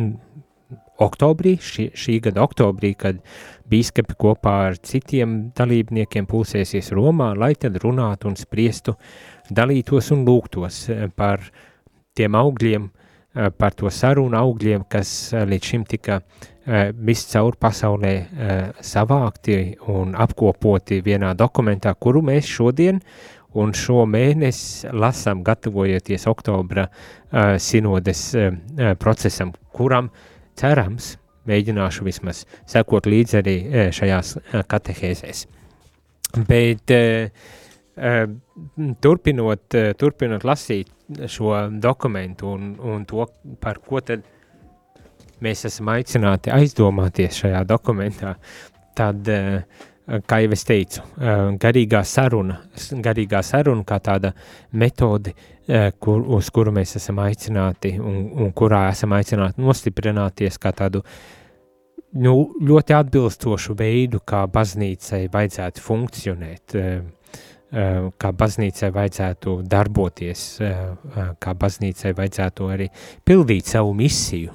oktobrī, 1.01 1.57
šī, 1.63 1.89
šī 1.97 2.19
gada 2.27 2.43
oktobrī, 2.45 2.93
kad 2.99 3.21
bīskapi 3.73 4.17
kopā 4.21 4.55
ar 4.69 4.79
citiem 4.85 5.53
dalībniekiem 5.57 6.27
pulsēsies 6.29 6.93
Romā, 6.93 7.33
lai 7.39 7.55
tad 7.55 7.79
runātu 7.83 8.29
un 8.31 8.37
spriestu, 8.37 8.97
dalītos 9.51 10.13
un 10.13 10.27
lūgtos 10.29 10.85
par 11.17 11.45
tiem 12.17 12.37
augļiem, 12.37 12.91
par 13.57 13.73
to 13.73 13.89
sarunu 13.89 14.37
augļiem, 14.37 14.85
kas 14.93 15.33
līdz 15.33 15.69
šim 15.71 15.87
tika 15.89 16.21
viscaur 16.95 17.57
pasaulē 17.59 18.15
savākti 18.85 19.79
un 19.91 20.13
apkopoti 20.15 21.01
vienā 21.03 21.33
dokumentā, 21.35 21.95
kuru 21.97 22.23
mēs 22.23 22.47
šodien 22.47 23.01
un 23.59 23.73
šo 23.77 24.05
mēnesi 24.09 24.93
lasām, 24.93 25.43
gatavojoties 25.45 26.29
oktobra 26.29 26.87
sinodes 27.59 28.29
procesam, 29.01 29.57
kuram 29.73 30.13
cerams, 30.59 31.17
mēģināšu 31.49 32.07
vismaz 32.07 32.45
sekot 32.71 33.09
līdzi 33.11 33.39
arī 33.41 33.57
šajās 33.95 34.37
katehēzēs. 34.71 35.47
Bet 36.49 36.93
turpinot, 39.03 39.79
turpinot 40.01 40.47
lasīt 40.49 40.93
šo 41.29 41.57
dokumentu 41.83 42.55
un, 42.55 42.71
un 42.79 43.05
to, 43.09 43.27
par 43.61 43.83
ko 43.85 44.01
tad 44.01 44.25
mēs 45.43 45.67
esam 45.69 45.91
aicināti 45.93 46.53
aizdomāties 46.55 47.43
šajā 47.43 47.65
dokumentā, 47.69 48.37
tad, 48.97 49.29
kā 50.27 50.41
jau 50.43 50.53
es 50.57 50.65
teicu, 50.69 51.05
garīgā 51.63 52.03
saruna, 52.09 52.59
garīgā 53.05 53.43
saruna 53.47 53.85
kā 53.87 54.01
tāda 54.03 54.33
metode, 54.73 55.35
kur, 56.03 56.25
uz 56.37 56.51
kuru 56.51 56.75
mēs 56.75 56.97
esam 56.99 57.23
aicināti 57.23 57.95
un, 58.01 58.27
un 58.43 58.53
kurā 58.57 58.89
esam 58.91 59.15
aicināti 59.15 59.63
nostiprināties 59.63 60.59
kā 60.63 60.75
tādu 60.75 61.05
nu, 62.19 62.35
ļoti 62.61 62.99
atbilstošu 62.99 63.79
veidu, 63.79 64.21
kā 64.27 64.45
baznīcai 64.51 65.29
vajadzētu 65.33 65.85
funkcionēt. 65.87 66.77
Uh, 66.77 66.83
Eh, 66.83 67.03
kā 67.73 68.33
baznīcai 68.37 68.91
vajadzētu 68.93 69.55
darboties, 69.65 70.43
eh, 70.61 70.81
eh, 71.17 71.31
kā 71.41 71.55
baznīcai 71.57 72.13
vajadzētu 72.19 72.69
arī 72.69 72.89
pildīt 73.25 73.65
savu 73.65 73.95
misiju, 73.97 74.53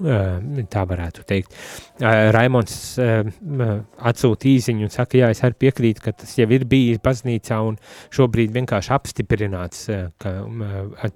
tā 0.70 0.84
varētu 0.86 1.26
teikt. 1.26 1.56
Raimons 2.00 3.00
atsūta 3.00 4.50
īziņu 4.52 4.84
un 4.84 4.94
saka, 4.94 5.18
jā, 5.18 5.30
es 5.34 5.42
arī 5.42 5.58
piekrītu, 5.66 6.04
ka 6.04 6.12
tas 6.12 6.36
jau 6.38 6.48
ir 6.52 6.66
bijis 6.66 7.00
baznīcā 7.00 7.58
un 7.66 7.78
šobrīd 8.14 8.54
vienkārši 8.54 8.94
apstiprināts 8.94 9.90
ka, 10.20 10.34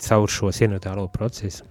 caur 0.08 0.28
šo 0.28 0.52
sinodālo 0.56 1.08
procesu 1.12 1.64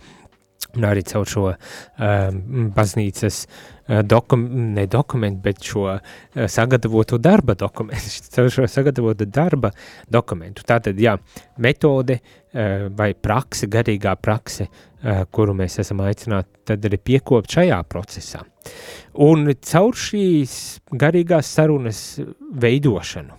un 0.76 0.87
arī 0.88 1.04
caur 1.09 1.28
šo 1.28 1.46
um, 1.50 2.68
baznīcas 2.76 3.40
uh, 3.46 4.00
dokum, 4.06 4.44
ne 4.74 4.87
dokumentu, 4.90 5.42
bet 5.44 5.64
šo 5.70 5.87
uh, 5.94 6.20
sagatavotu 6.50 7.18
darba 7.22 7.56
dokumentu, 7.59 8.12
caur 8.35 8.52
šo 8.54 8.68
sagatavotu 8.70 9.26
darba 9.26 9.72
dokumentu. 10.09 10.66
Tātad, 10.68 11.00
jā, 11.00 11.16
metode 11.59 12.20
uh, 12.20 12.88
vai 12.96 13.12
prakse, 13.14 13.68
garīgā 13.70 14.14
prakse, 14.20 14.68
uh, 14.68 15.24
kuru 15.33 15.56
mēs 15.59 15.80
esam 15.83 16.02
aicināti 16.06 16.61
tad 16.70 16.87
arī 16.87 17.00
piekopt 17.11 17.59
šajā 17.59 17.83
procesā. 17.90 18.44
Un 19.26 19.48
caur 19.66 19.96
šīs 19.98 20.54
garīgās 21.00 21.50
sarunas 21.56 22.02
veidošanu, 22.62 23.38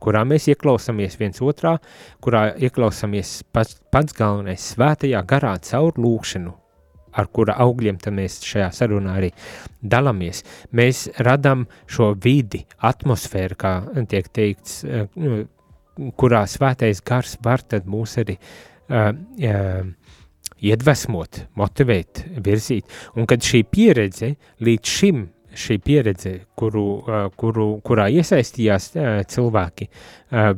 kurā 0.00 0.24
mēs 0.28 0.48
ieklausāmies 0.52 1.18
viens 1.20 1.42
otrā, 1.44 1.76
kurā 2.24 2.50
ieklausāmies 2.56 3.40
pats, 3.52 3.78
pats 3.92 4.16
galvenais 4.16 4.70
svētajā 4.74 5.20
garā 5.28 5.52
caur 5.66 5.98
lūkšanu, 6.00 6.54
ar 7.12 7.28
kura 7.34 7.56
augļiem 7.60 7.98
mēs 8.16 8.40
šajā 8.46 8.70
sarunā 8.74 9.16
arī 9.20 9.30
dalāmies. 9.82 10.44
Mēs 10.72 11.08
radām 11.18 11.66
šo 11.90 12.14
vidi, 12.14 12.64
atmosfēru, 12.78 13.58
kā 13.60 13.74
tiek 14.08 14.28
teikts, 14.32 14.84
eh, 14.84 15.08
kurā 16.16 16.44
svētais 16.48 17.02
gars 17.04 17.36
var 17.42 17.60
mūs 17.84 18.16
arī 18.22 18.36
uh, 18.90 19.10
uh, 19.12 19.82
iedvesmot, 20.60 21.42
motivēt, 21.56 22.24
virzīt. 22.40 22.88
Un 23.16 23.26
kad 23.28 23.44
šī 23.44 23.64
pieredze 23.68 24.34
līdz 24.64 24.94
šim 24.96 25.26
šī 25.56 25.78
pieredze, 25.82 26.32
kuru, 26.58 26.84
kuru, 27.38 27.66
kurā 27.86 28.06
iesaistījās 28.12 28.90
cilvēki, 29.32 29.88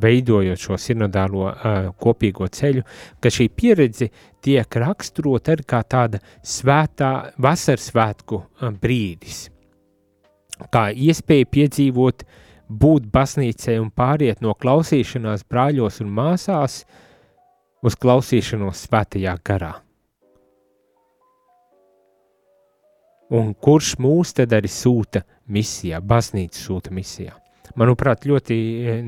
veidojot 0.02 0.60
šo 0.60 0.78
sinodālo 0.80 1.48
kopīgo 2.00 2.48
ceļu, 2.52 2.84
ka 3.20 3.32
šī 3.32 3.48
pieredze 3.56 4.10
tiek 4.42 4.78
raksturot 4.82 5.52
arī 5.52 5.66
kā 5.68 5.82
tāda 5.84 6.20
svētā 6.42 7.12
vasaras 7.40 7.88
svētku 7.92 8.42
brīdis. 8.82 9.46
Kā 10.72 10.90
iespēja 10.94 11.48
piedzīvot, 11.50 12.26
būt 12.72 13.08
baznīcē 13.12 13.78
un 13.82 13.90
pāriet 13.90 14.40
no 14.44 14.54
klausīšanās 14.54 15.46
brāļos 15.50 16.00
un 16.04 16.12
māsās 16.14 16.82
uz 17.82 17.96
klausīšanos 17.98 18.86
svētajā 18.86 19.34
garā. 19.44 19.74
Un 23.32 23.54
kurš 23.54 23.96
mūs 24.02 24.34
tad 24.38 24.52
arī 24.56 24.70
sūta 24.70 25.24
misijā, 25.52 26.00
baznīca 26.00 26.58
sūta 26.58 26.92
misijā. 26.94 27.36
Manuprāt, 27.78 28.26
ļoti, 28.28 28.56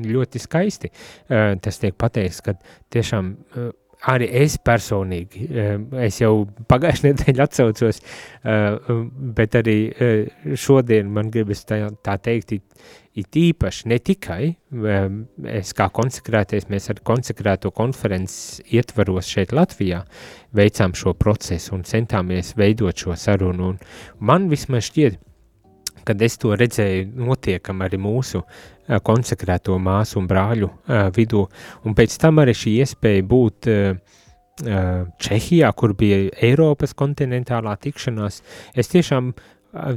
ļoti 0.09 0.41
skaisti 0.41 0.89
uh, 0.89 1.53
tas 1.61 1.77
tiek 1.81 1.93
pateikts, 2.01 2.41
ka 2.41 2.55
tiešām 2.93 3.33
uh, 3.35 3.67
arī 4.11 4.27
es 4.43 4.57
personīgi, 4.61 5.47
uh, 5.49 5.79
es 6.05 6.19
jau 6.21 6.45
pagājušajā 6.69 7.07
nedēļā 7.11 7.47
atcaucos, 7.49 8.01
bet 9.39 9.57
arī 9.57 9.77
šodien 10.57 11.09
man 11.13 11.31
gribas 11.33 11.65
tā, 11.67 11.81
tā 12.05 12.17
teikt, 12.21 12.55
it 13.15 13.37
īpaši 13.39 13.89
ne 13.89 13.97
tikai 14.03 14.41
es 15.55 15.71
kā 15.77 15.87
konsekrēties, 15.95 16.67
mēs 16.71 16.89
ar 16.91 16.99
konsekrēto 17.07 17.71
konferences 17.75 18.59
ietvaros 18.67 19.29
šeit 19.31 19.55
Latvijā 19.55 20.03
veicām 20.55 20.95
šo 20.97 21.15
procesu 21.17 21.77
un 21.77 21.85
centāmies 21.87 22.53
veidot 22.59 23.05
šo 23.05 23.15
sarunu, 23.19 23.71
un 23.73 23.79
man 24.19 24.49
vismaz 24.51 24.89
šķiet, 24.89 25.19
kad 26.05 26.21
es 26.21 26.37
to 26.37 26.53
redzēju 26.59 27.07
notiekam 27.17 27.81
arī 27.81 27.97
mūsu 28.01 28.43
konsekrēto 29.05 29.77
māsu 29.81 30.19
un 30.21 30.27
brāļu 30.29 30.69
vidū, 31.15 31.45
un 31.85 31.97
pēc 31.97 32.19
tam 32.21 32.43
arī 32.43 32.53
šī 32.57 32.77
iespēja 32.83 33.25
būt 33.25 33.71
Čehijā, 34.55 35.71
kur 35.75 35.91
bija 35.99 36.29
Eiropas 36.47 36.93
kontinentālā 36.95 37.73
tikšanās, 37.81 38.37
es 38.79 38.87
tiešām 38.93 39.33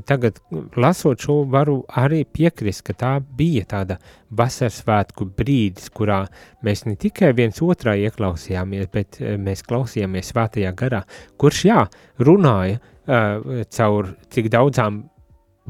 tagad, 0.06 0.40
lasot 0.76 1.20
šo, 1.22 1.36
varu 1.50 1.82
arī 2.00 2.24
piekrist, 2.24 2.82
ka 2.86 2.94
tā 2.98 3.10
bija 3.20 3.64
tāda 3.70 3.98
vasaras 4.34 4.80
svētku 4.82 5.28
brīdis, 5.38 5.90
kurā 5.94 6.24
mēs 6.66 6.84
ne 6.88 6.96
tikai 6.98 7.32
viens 7.36 7.60
otrā 7.62 7.94
ieklausījāmies, 8.08 8.88
bet 8.92 9.20
mēs 9.38 9.62
klausījāmies 9.68 10.32
svētajā 10.32 10.72
garā, 10.78 11.04
kurš, 11.38 11.64
jā, 11.68 11.84
runāja 12.18 12.80
uh, 12.80 13.62
caur 13.70 14.12
cik 14.34 14.50
daudzām 14.52 15.04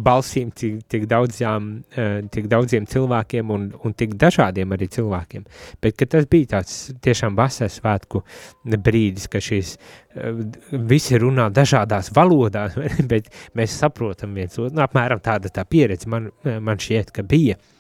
balsīm, 0.05 0.51
cik, 0.57 0.81
cik, 0.91 1.07
daudzām, 1.11 1.71
uh, 1.97 2.19
cik 2.35 2.49
daudziem 2.51 2.89
cilvēkiem 2.89 3.55
un, 3.55 3.69
un 3.85 3.97
tik 3.99 4.17
dažādiem 4.21 4.75
arī 4.77 4.91
cilvēkiem. 4.95 5.47
Bet 5.85 6.05
tas 6.09 6.29
bija 6.31 6.55
tāds 6.57 6.77
tiešām 7.05 7.39
vasaras 7.39 7.79
svētku 7.81 8.23
brīdis, 8.65 9.29
ka 9.33 9.43
šīs 9.43 9.75
uh, 9.77 10.45
visi 10.91 11.19
runā 11.21 11.49
dažādās 11.55 12.13
valodās, 12.17 12.79
bet 13.13 13.33
mēs 13.59 13.81
saprotam 13.81 14.37
viens 14.39 14.59
otru. 14.59 14.77
Nu, 14.77 14.85
apmēram 14.87 15.23
tāda 15.25 15.53
tā 15.53 15.67
pieredze 15.69 16.11
man, 16.11 16.31
man 16.45 16.81
šķiet, 16.81 17.13
ka 17.15 17.27
bija. 17.27 17.59
Uh, 17.59 17.75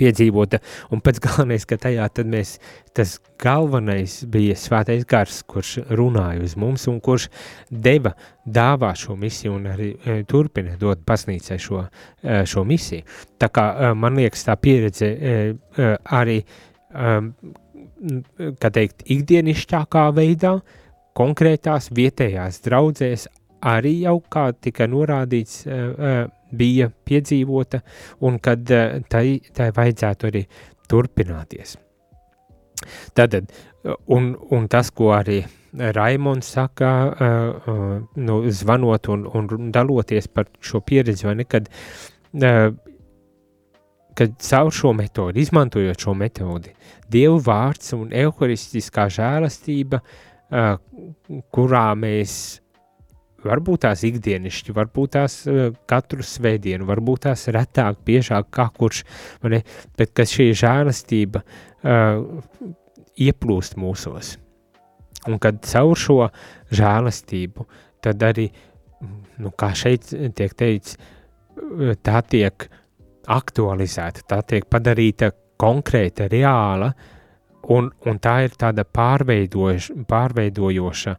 piedzīvota, 0.00 0.60
un 0.94 1.02
pats 1.04 1.20
galvenais, 1.26 1.66
ka 1.68 1.78
tajā 1.80 2.08
mēs, 2.28 2.56
tas 2.96 3.18
galvenais 3.40 4.20
bija 4.30 4.56
svētais 4.58 5.06
gars, 5.08 5.42
kurš 5.48 5.78
runāja 5.96 6.44
uz 6.44 6.56
mums 6.60 6.86
un 6.90 7.00
kurš 7.04 7.28
deva, 7.70 8.14
dāvā 8.46 8.92
šo 8.98 9.16
misiju 9.20 9.56
un 9.58 9.70
arī 9.70 9.92
e, 9.94 10.20
turpina 10.28 10.76
dot 10.80 11.04
baznīcai 11.06 11.58
šo, 11.60 11.84
e, 12.22 12.42
šo 12.48 12.64
misiju. 12.68 13.06
Tā 13.40 13.50
kā 13.52 13.66
e, 13.70 13.94
man 13.94 14.18
liekas 14.20 14.46
tā 14.48 14.56
pieredze 14.60 15.10
e, 15.10 15.34
e, 15.76 15.90
arī, 16.20 16.40
e, 16.90 17.16
kā 18.60 18.72
teikt, 18.72 19.04
ikdienišķākā 19.12 20.08
veidā, 20.16 20.56
konkrētās 21.20 21.90
vietējās 21.92 22.62
draudzēs 22.64 23.28
arī 23.66 23.98
jau, 24.06 24.16
kā 24.32 24.46
tika 24.56 24.86
norādīts, 24.88 25.66
bija 26.52 26.90
piedzīvota, 26.90 27.80
un 28.26 28.38
kad 28.42 28.66
tai, 29.12 29.24
tai 29.56 29.70
vajadzētu 29.76 30.30
arī 30.30 30.44
turpināties. 30.90 31.76
Tātad, 33.14 33.50
un, 34.08 34.34
un 34.50 34.68
tas, 34.72 34.90
ko 34.90 35.12
arī 35.14 35.42
Raimons 35.70 36.48
saka, 36.56 36.92
uh, 37.06 37.90
nu, 38.16 38.38
zvanot 38.50 39.10
un, 39.12 39.26
un 39.38 39.70
daloties 39.74 40.26
par 40.32 40.48
šo 40.64 40.80
pieredzi, 40.82 41.28
vai 41.28 41.36
ne, 41.38 41.46
kad, 41.46 41.68
caur 44.18 44.72
šo 44.74 44.92
metodi, 44.96 45.44
izmantojot 45.44 46.00
šo 46.00 46.14
metodi, 46.18 46.74
Dievu 47.10 47.40
vārds 47.42 47.94
un 47.96 48.12
evharistiskā 48.14 49.08
žēlastība, 49.10 49.98
kurā 51.54 51.86
mēs 51.98 52.34
varbūt 53.44 53.84
tās 53.86 54.04
ikdienišķi, 54.08 54.74
varbūt 54.76 55.08
tās 55.16 55.34
uh, 55.48 55.70
katru 55.90 56.22
svētdienu, 56.26 56.88
varbūt 56.88 57.18
tās 57.28 57.40
retāk, 57.52 57.94
biežāk 58.06 58.46
kā 58.54 58.66
kurš, 58.76 58.98
ne, 59.50 59.60
bet 59.98 60.08
ka 60.16 60.22
šī 60.28 60.46
žēlastība 60.60 61.38
uh, 61.44 62.16
ieplūst 63.20 63.72
mūsos. 63.80 64.26
Un 65.28 65.36
kad 65.42 65.54
caur 65.68 65.96
šo 66.00 66.18
žēlastību, 66.72 67.66
tad 68.00 68.22
arī, 68.24 68.46
nu, 69.40 69.50
kā 69.52 69.74
šeit 69.76 70.08
tiek 70.36 70.54
teikts, 70.56 70.96
tā 72.04 72.22
tiek 72.24 72.68
aktualizēta, 73.30 74.24
tā 74.28 74.40
tiek 74.48 74.64
padarīta 74.70 75.30
konkrēta, 75.60 76.28
reāla, 76.32 76.92
un, 77.74 77.90
un 78.08 78.18
tā 78.22 78.40
ir 78.46 78.52
tāda 78.58 78.84
pārveidojoša 78.88 81.16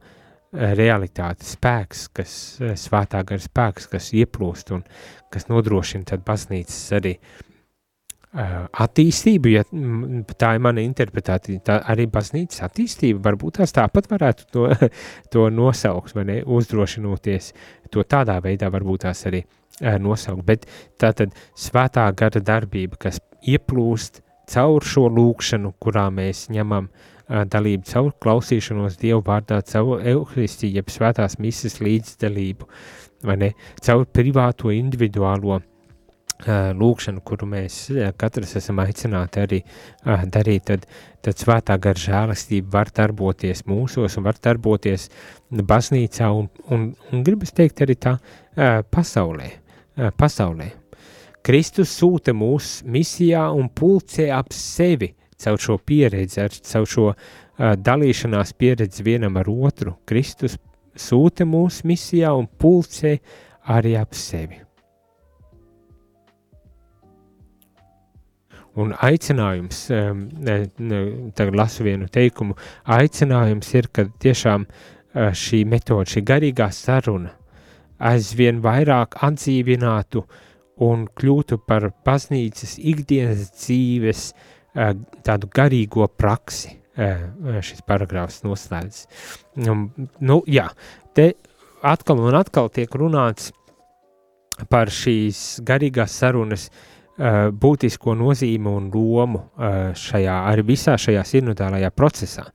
realitāte, 0.52 1.46
spēks, 1.48 2.08
kas 2.16 2.34
svētā 2.80 3.24
gara 3.28 3.42
spēks, 3.42 3.88
kas 3.92 4.12
ieplūst 4.18 4.74
un 4.76 4.84
kas 5.32 5.48
nodrošina 5.48 6.10
tad 6.12 6.26
baznīcas 6.28 6.80
arī 6.98 7.14
uh, 7.16 7.32
attīstību, 8.32 9.52
ja 9.52 9.64
tā 10.40 10.54
ir 10.56 10.64
mana 10.64 10.84
interpretācija, 10.84 11.64
tā 11.68 11.78
arī 11.92 12.08
baznīcas 12.12 12.66
attīstība, 12.68 13.24
varbūt 13.30 13.60
tās 13.60 13.76
tāpat 13.76 14.12
varētu 14.12 14.50
to, 14.52 14.68
to 15.34 15.48
nosaukt, 15.52 16.16
vai 16.16 16.28
ne, 16.28 16.38
uzdrošinoties 16.44 17.54
to 17.92 18.04
tādā 18.04 18.38
veidā 18.44 18.72
varbūt 18.72 19.08
tās 19.08 19.26
arī 19.32 19.44
nosaukt, 19.82 20.46
bet 20.46 20.68
tā 21.00 21.12
tad 21.18 21.36
svētā 21.58 22.06
gara 22.16 22.44
darbība, 22.44 23.00
kas 23.08 23.20
ieplūst 23.42 24.22
caur 24.52 24.84
šo 24.86 25.08
lūkšanu, 25.10 25.74
kurā 25.82 26.10
mēs 26.14 26.50
ņemam 26.52 26.90
dalību 27.32 27.88
caur 27.88 28.12
klausīšanos 28.24 29.00
Dievu 29.02 29.24
vārdā, 29.26 29.62
caur 29.68 30.04
euharistiju, 30.04 30.76
jeb 30.80 30.92
svētās 30.92 31.38
misas 31.40 31.80
līdzdalību, 31.84 32.68
vai 33.28 33.38
ne, 33.40 33.52
caur 33.84 34.08
privāto 34.12 34.72
individuālo 34.76 35.62
lūkšanu, 36.48 37.22
kuru 37.22 37.46
mēs 37.46 37.76
katrs 38.18 38.56
esam 38.58 38.80
aicināti 38.82 39.42
arī 39.42 39.60
darīt, 40.34 40.66
tad, 40.66 40.86
tad 41.22 41.38
svētā 41.38 41.78
gara 41.82 42.02
žēlastība 42.02 42.72
var 42.80 42.92
darboties 42.96 43.66
mūsos 43.70 44.18
un 44.18 44.26
var 44.26 44.40
darboties 44.42 45.10
baznīcā 45.52 46.32
un, 46.34 46.50
un, 46.70 46.92
un 47.12 47.24
gribas 47.24 47.54
teikt 47.54 47.82
arī 47.86 47.96
tā 47.96 48.18
pasaulē. 48.92 49.52
pasaulē. 50.18 50.72
Kristus 51.42 51.94
sūta 51.98 52.34
mūs 52.34 52.82
misijā 52.86 53.48
un 53.54 53.70
pulcē 53.70 54.30
ap 54.34 54.54
sevi 54.54 55.14
caur 55.42 55.62
šo 55.62 55.78
pieredzi, 55.86 56.42
ar, 56.46 56.58
caur 56.72 56.90
šo 56.90 57.08
uh, 57.12 57.72
dalīšanās 57.78 58.54
pieredzi 58.58 59.06
vienam 59.06 59.38
ar 59.42 59.50
otru. 59.52 59.96
Kristus 60.06 60.58
sūta 60.98 61.46
mūs 61.48 61.82
misijā 61.88 62.34
un 62.38 62.48
pulcē 62.48 63.18
arī 63.72 63.96
ap 64.00 64.16
sevi. 64.18 64.60
Un 68.80 68.94
aicinājums, 69.04 69.84
tagad 71.36 71.58
lasu 71.60 71.84
vienu 71.84 72.08
teikumu, 72.08 72.56
aicinājums 72.88 73.74
ir, 73.76 73.90
ka 73.92 74.06
tiešām 74.24 74.64
eh, 74.64 75.34
šī 75.36 75.66
metode, 75.68 76.08
šī 76.08 76.24
garīgā 76.24 76.70
saruna 76.72 77.34
aizvien 78.02 78.62
vairāk 78.64 79.20
atdzīvinātu 79.28 80.24
un 80.88 81.04
kļūtu 81.20 81.60
par 81.68 81.90
baznīcas 82.08 82.78
ikdienas 82.80 83.52
dzīves 83.60 84.24
eh, 84.32 84.61
tādu 84.74 85.50
garīgo 85.52 86.08
praksi. 86.08 86.78
Eh, 87.00 87.22
šis 87.64 87.86
paragrāfs 87.88 88.42
noslēdz. 88.44 89.06
Nu, 89.64 90.42
jā, 90.44 90.66
te 91.16 91.30
atkal 91.88 92.20
un 92.20 92.36
atkal 92.36 92.68
tiek 92.74 92.92
runāts 93.00 93.54
par 94.70 94.92
šīs 94.92 95.62
garīgās 95.66 96.18
sarunas 96.20 96.68
būtisko 97.62 98.16
nozīmi 98.18 98.70
un 98.72 98.90
lomu 98.92 99.44
šajā, 99.98 100.36
arī 100.52 100.64
visā 100.72 100.96
šajā 101.00 101.24
sinodālajā 101.28 101.92
procesā. 101.96 102.48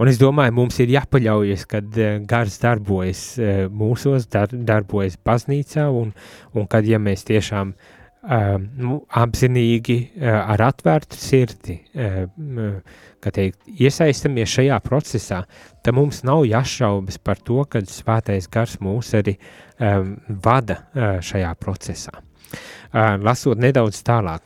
Un 0.00 0.10
es 0.10 0.18
domāju, 0.18 0.56
mums 0.56 0.80
ir 0.82 0.90
jāpaļaujas, 0.90 1.66
kad 1.70 1.98
gars 2.28 2.56
darbojas 2.60 3.26
mūsos, 3.70 4.26
dar, 4.28 4.50
darbojas 4.50 5.16
baznīcā, 5.16 5.86
un, 5.86 6.10
un 6.52 6.66
kad 6.66 6.88
ja 6.88 6.98
mēs 6.98 7.22
tiešām 7.28 7.72
uh, 7.72 8.03
nu, 8.24 8.98
apzinīgi, 9.20 9.96
uh, 10.16 10.28
ar 10.54 10.62
atvērtu 10.70 11.18
sirdi, 11.20 11.78
uh, 11.94 12.78
teikt, 13.24 13.58
iesaistamies 13.68 14.52
šajā 14.52 14.78
procesā, 14.84 15.42
tad 15.84 15.96
mums 15.96 16.22
nav 16.24 16.44
jāšaubas 16.48 17.18
par 17.20 17.40
to, 17.44 17.62
ka 17.68 17.82
svētais 17.88 18.48
gars 18.52 18.78
mūs 18.84 19.14
arī 19.16 19.36
um, 19.36 20.14
vada 20.44 20.80
uh, 20.92 21.18
šajā 21.24 21.52
procesā 21.60 22.20
lasot 22.94 23.58
nedaudz 23.58 24.02
tālāk. 24.06 24.44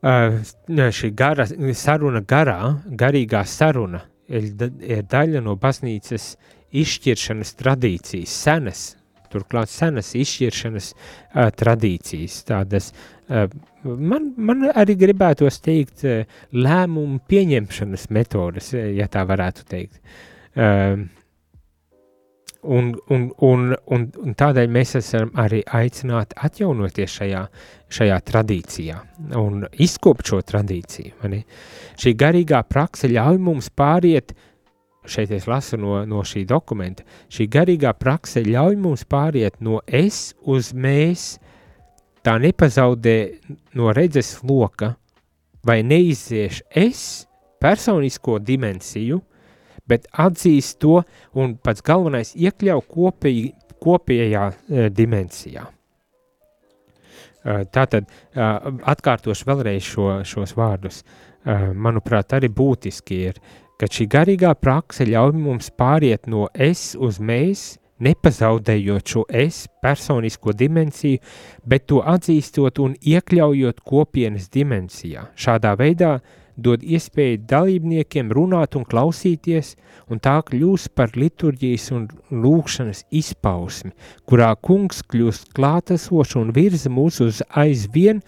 Šī 0.00 1.10
gara, 1.12 1.44
saruna 1.76 2.22
garā, 2.24 2.60
garīgā 2.86 3.42
saruna 3.44 4.00
ir 4.30 5.04
daļa 5.10 5.42
no 5.44 5.58
baznīcas 5.60 6.30
izšķiršanas 6.70 7.52
tradīcijas, 7.58 8.38
senas, 8.46 8.84
turklāt 9.32 9.72
senas 9.72 10.12
izšķiršanas 10.18 10.90
uh, 10.94 11.46
tradīcijas. 11.56 12.40
Tādas, 12.48 12.90
uh, 13.28 13.46
man, 13.84 14.32
man 14.36 14.68
arī 14.72 14.98
gribētos 15.00 15.62
teikt, 15.64 16.04
uh, 16.08 16.42
lēmumu 16.56 17.22
pieņemšanas 17.30 18.10
metodas, 18.14 18.74
ja 18.74 19.08
tā 19.12 19.24
varētu 19.28 19.66
teikt. 19.70 20.02
Uh, 20.56 21.08
Un, 22.62 23.00
un, 23.08 23.30
un, 23.40 23.70
un, 23.88 24.02
un 24.20 24.34
tādēļ 24.36 24.66
mēs 24.68 24.90
esam 24.98 25.30
arī 25.40 25.62
aicināti 25.64 26.36
atjaunoties 26.44 27.14
šajā, 27.16 27.44
šajā 27.88 28.18
tradīcijā 28.28 28.98
un 29.40 29.62
izkopt 29.80 30.28
šo 30.28 30.42
tradīciju. 30.44 31.30
Šī 31.96 32.12
garīgā 32.20 32.60
praksa 32.68 33.08
ļauj 33.08 33.40
mums 33.40 33.70
pāriet, 33.72 34.34
šeit 35.08 35.32
es 35.32 35.46
lasu 35.48 35.78
no, 35.80 36.00
no 36.06 36.24
šī 36.26 36.44
dokumenta, 36.48 37.04
šī 37.32 37.48
garīgā 37.52 37.92
praksa 37.98 38.42
ļauj 38.44 38.76
mums 38.80 39.06
pāriet 39.08 39.60
no 39.64 39.80
es 39.86 40.34
uz 40.42 40.72
mēs, 40.74 41.38
tā 42.24 42.36
nepazaudē 42.40 43.16
no 43.78 43.94
redzes 43.96 44.38
loka 44.44 44.94
vai 45.64 45.82
neizieš 45.82 46.62
es 46.70 47.26
personisko 47.60 48.38
dimensiju, 48.40 49.20
bet 49.88 50.06
atzīst 50.12 50.78
to 50.80 51.00
un 51.36 51.56
pats 51.60 51.84
galvenais 51.84 52.32
iekļauj 52.38 52.84
kopī, 52.88 53.34
kopējā 53.82 54.44
e, 54.50 54.86
dimensijā. 54.94 55.64
E, 55.66 57.56
tātad 57.74 58.06
e, 58.06 58.12
atkārtošu 58.94 59.48
vēlreiz 59.48 59.88
šo, 59.90 60.12
šos 60.28 60.54
vārdus. 60.56 61.02
E, 61.02 61.56
manuprāt, 61.74 62.36
arī 62.36 62.52
būtiski 62.52 63.20
ir, 63.30 63.40
ka 63.80 63.88
šī 63.88 64.04
garīgā 64.12 64.50
prakse 64.60 65.06
ļauj 65.08 65.38
mums 65.40 65.70
pāriet 65.80 66.26
no 66.28 66.48
es 66.52 66.92
uz 67.00 67.16
mēs, 67.16 67.78
nepazaudējot 68.00 69.12
šo 69.12 69.22
es 69.28 69.62
personisko 69.80 70.52
dimensiju, 70.56 71.20
bet 71.64 71.86
to 71.88 72.02
atzīstot 72.04 72.80
un 72.84 72.96
iekļaujot 73.00 73.80
kopienas 73.84 74.50
dimensijā. 74.52 75.26
Šādā 75.36 75.72
veidā 75.80 76.18
dod 76.60 76.84
iespēju 76.84 77.40
dalībniekiem 77.48 78.32
runāt 78.36 78.76
un 78.76 78.84
klausīties, 78.88 79.74
un 80.12 80.20
tā 80.20 80.36
kļūst 80.44 80.92
par 80.96 81.16
liturģijas 81.16 81.88
un 81.96 82.06
lūkšanas 82.44 83.06
izpausmi, 83.16 83.94
kurā 84.28 84.52
kungs 84.60 85.00
kļūst 85.08 85.54
klātesošs 85.56 86.36
un 86.40 86.52
virza 86.56 86.92
mūs 86.92 87.22
uz 87.24 87.40
aizvien 87.48 88.20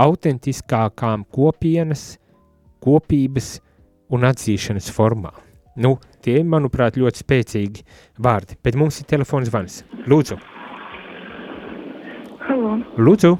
autentiskākām 0.00 1.28
kopienas, 1.32 2.14
kopības 2.84 3.58
un 4.12 4.26
atzīšanas 4.28 4.90
formām. 4.94 5.36
Nu, 5.76 5.96
tie, 6.24 6.38
manuprāt, 6.44 6.96
ļoti 6.96 7.20
spēcīgi 7.20 7.84
vārdi, 8.22 8.56
bet 8.64 8.78
mums 8.80 9.00
ir 9.02 9.08
telefons 9.10 9.50
zvans. 9.50 9.82
Lūdzu! 10.08 10.38
Halo! 12.46 12.76
Lūdzu! 12.96 13.34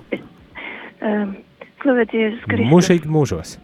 Um, 1.01 1.37
Slavēties 1.83 2.43
Kristus! 2.45 2.69
Mūžīgi 2.73 3.12
mūžos! 3.12 3.57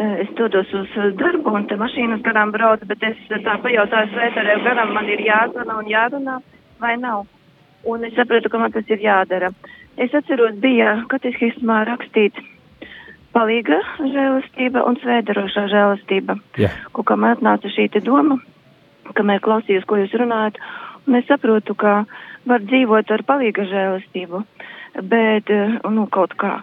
es 0.00 0.28
dodos 0.36 0.70
uz 0.72 0.92
darbu 1.20 1.52
un 1.52 1.66
te 1.68 1.76
mašīnas 1.76 2.22
garām 2.24 2.52
braucu, 2.54 2.86
bet 2.88 3.02
es 3.04 3.18
tā 3.28 3.56
pajautāju 3.64 4.08
svētarē 4.14 4.56
garām, 4.64 4.94
man 4.96 5.08
ir 5.12 5.20
jāzvana 5.26 5.76
un 5.76 5.90
jārunā 5.90 6.38
vai 6.80 6.94
nav. 6.96 7.26
Un 7.84 8.04
es 8.04 8.14
sapratu, 8.16 8.48
ka 8.52 8.60
man 8.60 8.72
tas 8.72 8.88
ir 8.88 9.02
jādara. 9.04 9.50
Es 10.00 10.14
atceros, 10.16 10.56
bija 10.62 10.94
katehismā 11.12 11.82
rakstīts 11.88 12.40
palīga 13.34 13.80
žēlastība 13.98 14.84
un 14.88 14.98
svēdarošā 15.02 15.66
žēlastība. 15.72 16.38
Jā. 16.60 16.70
Ko 16.96 17.04
kā 17.06 17.16
man 17.18 17.36
atnāca 17.36 17.70
šī 17.72 17.88
doma, 18.04 18.40
kamēr 19.14 19.42
klausījos, 19.44 19.86
ko 19.88 20.00
jūs 20.00 20.14
runājat, 20.18 20.60
un 21.06 21.18
es 21.20 21.26
saprotu, 21.30 21.74
ka 21.74 22.04
var 22.48 22.64
dzīvot 22.66 23.10
ar 23.10 23.24
palīga 23.26 23.66
žēlastību, 23.70 24.44
bet, 25.02 25.50
eh, 25.50 25.78
nu, 25.90 26.06
kaut 26.06 26.36
kā. 26.36 26.60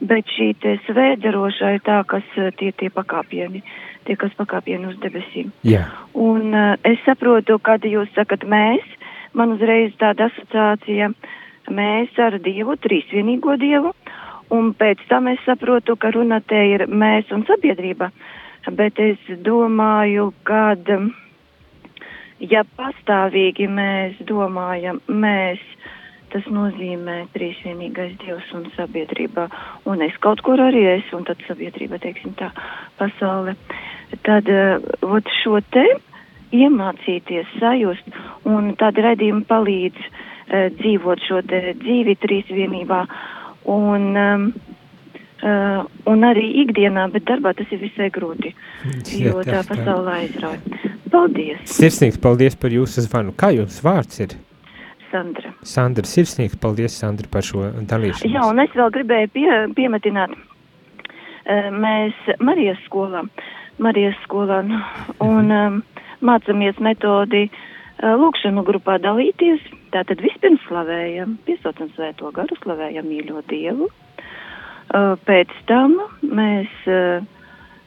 Bet 0.00 0.24
šī 0.32 0.54
svēdarošā 0.86 1.74
ir 1.76 1.82
tā, 1.84 2.02
kas 2.08 2.24
eh, 2.36 2.50
tie 2.56 2.72
tie 2.72 2.88
pakāpieni, 2.88 3.62
tie, 4.04 4.16
kas 4.16 4.32
pakāpieni 4.38 4.88
uz 4.88 4.96
debesīm. 5.00 5.52
Jā, 5.62 5.84
Un 6.14 6.54
uh, 6.54 6.76
es 6.84 6.98
saprotu, 7.06 7.58
kad 7.62 7.84
jūs 7.86 8.08
sakat 8.16 8.42
mēs, 8.48 8.82
man 9.36 9.54
uzreiz 9.54 9.92
tāda 10.00 10.26
asociācija 10.30 11.12
mēs 11.70 12.16
ar 12.18 12.38
Dievu, 12.42 12.74
trīsvienīgo 12.82 13.54
Dievu, 13.60 13.92
un 14.54 14.72
pēc 14.74 15.02
tam 15.08 15.30
es 15.30 15.40
saprotu, 15.46 15.96
ka 15.96 16.10
runa 16.14 16.40
te 16.40 16.60
ir 16.74 16.86
mēs 16.88 17.30
un 17.34 17.44
sabiedrība, 17.48 18.10
bet 18.76 18.98
es 19.02 19.22
domāju, 19.46 20.30
um, 20.50 21.10
ja 22.40 22.64
pastāvīgi 22.76 23.68
mēs 23.70 24.18
domājam 24.28 25.00
mēs, 25.08 25.62
tas 26.30 26.46
nozīmē 26.46 27.24
trīsvienīgais 27.34 28.18
Dievs 28.22 28.52
un 28.54 28.68
sabiedrība, 28.76 29.48
un 29.90 30.02
es 30.06 30.14
kaut 30.22 30.42
kur 30.46 30.60
arī 30.62 30.84
es, 30.96 31.08
un 31.16 31.26
tad 31.26 31.42
sabiedrība, 31.48 31.98
teiksim 32.02 32.36
tā, 32.38 32.52
pasaule. 33.00 33.56
Tad, 34.26 34.50
uh, 34.50 35.18
šo 35.42 35.60
te 35.74 35.86
iemācīties 36.54 37.58
sajust, 37.58 38.14
un 38.50 38.74
tādi 38.78 39.06
redzījumi 39.06 39.46
palīdz 39.46 40.06
uh, 40.06 40.70
dzīvot 40.78 41.26
šo 41.26 41.42
dzīvi 41.46 42.16
trīsvienībā, 42.22 43.04
un, 43.68 44.06
um, 44.16 44.44
uh, 45.42 45.84
un 46.10 46.26
arī 46.28 46.46
ikdienā, 46.64 47.08
bet 47.12 47.26
darbā 47.28 47.54
tas 47.58 47.70
ir 47.74 47.82
visai 47.82 48.10
grūti, 48.14 48.54
Jā, 49.10 49.30
jo 49.30 49.42
tā- 49.46 49.64
pasaulē 49.68 50.20
aizrauj. 50.24 50.60
Paldies, 51.10 51.64
sirsnīgs 51.66 52.20
paldies 52.22 52.54
par 52.54 52.70
jūsu 52.70 53.02
zvanu. 53.02 53.32
Kā 53.34 53.50
jums 53.50 53.80
vārds 53.82 54.20
ir? 54.22 54.36
Sandra. 55.10 55.50
Sandra, 55.66 56.06
sirsnīgs 56.06 56.54
paldies, 56.62 56.94
Sandra, 56.94 57.26
par 57.32 57.42
šo 57.42 57.64
dalīšanos. 57.90 58.30
Jā, 58.30 58.44
un 58.46 58.62
es 58.62 58.70
vēl 58.78 58.92
gribēju 58.94 59.30
pie, 59.34 59.48
piemetināt, 59.74 60.36
eh, 61.50 61.66
mēs 61.74 62.14
Marijas 62.38 62.78
skolā, 62.86 63.24
Marijas 63.82 64.14
skolā, 64.22 64.60
nu, 64.68 64.78
un 65.26 65.50
um, 65.50 65.82
mācāmies 66.22 66.78
metodi 66.78 67.48
uh, 67.50 68.14
lūkšanu 68.22 68.62
grupā 68.68 69.00
dalīties. 69.02 69.66
Tātad 69.90 70.20
vispirms 70.22 70.62
slavējam, 70.68 71.34
piesaucam 71.46 71.90
svēto 71.96 72.30
garu, 72.34 72.56
slavējam 72.62 73.08
mīļo 73.10 73.42
Dievu. 73.50 73.88
Uh, 74.90 75.14
pēc 75.26 75.50
tam 75.70 75.96
mēs 76.22 76.70
uh, 76.90 77.22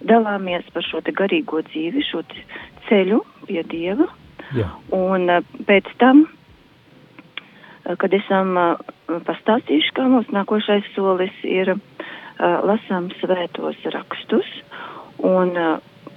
dalāmies 0.08 0.68
par 0.76 0.86
šo 0.88 1.02
garīgo 1.16 1.62
dzīvi, 1.68 2.04
šo 2.08 2.24
ceļu 2.90 3.22
pie 3.48 3.64
Dieva. 3.72 4.08
Jā, 4.56 4.70
Un 4.96 5.30
uh, 5.32 5.44
pēc 5.68 5.88
tam, 6.00 6.26
kad 8.00 8.14
esam 8.16 8.56
pastāstījuši, 9.28 9.96
kā 9.96 10.08
mūsu 10.08 10.32
nākošais 10.32 10.86
solis 10.96 11.36
ir 11.44 11.74
lasām 12.40 13.10
svētos 13.20 13.82
rakstus, 13.92 14.48
un 15.20 15.52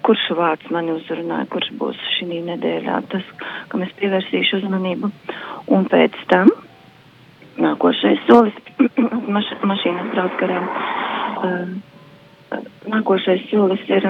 kurš 0.07 0.29
vārds 0.39 0.71
mani 0.75 0.95
uzrunāja, 0.95 1.49
kurš 1.51 1.73
būs 1.81 1.99
šī 2.17 2.41
nedēļā, 2.47 3.01
tas, 3.13 3.27
kam 3.73 3.83
es 3.87 3.93
pievērsīšu 3.99 4.63
uzmanību. 4.63 5.11
Un 5.75 5.91
pēc 5.91 6.17
tam 6.31 6.53
nākošais 7.61 8.23
solis, 8.29 8.57
maš, 9.37 9.53
mašīnas 9.67 10.15
brauc 10.15 10.41
garām. 10.41 10.71
Uh, 11.37 11.77
Nākošais 12.87 13.43
solis 13.51 13.83
ir, 13.91 14.05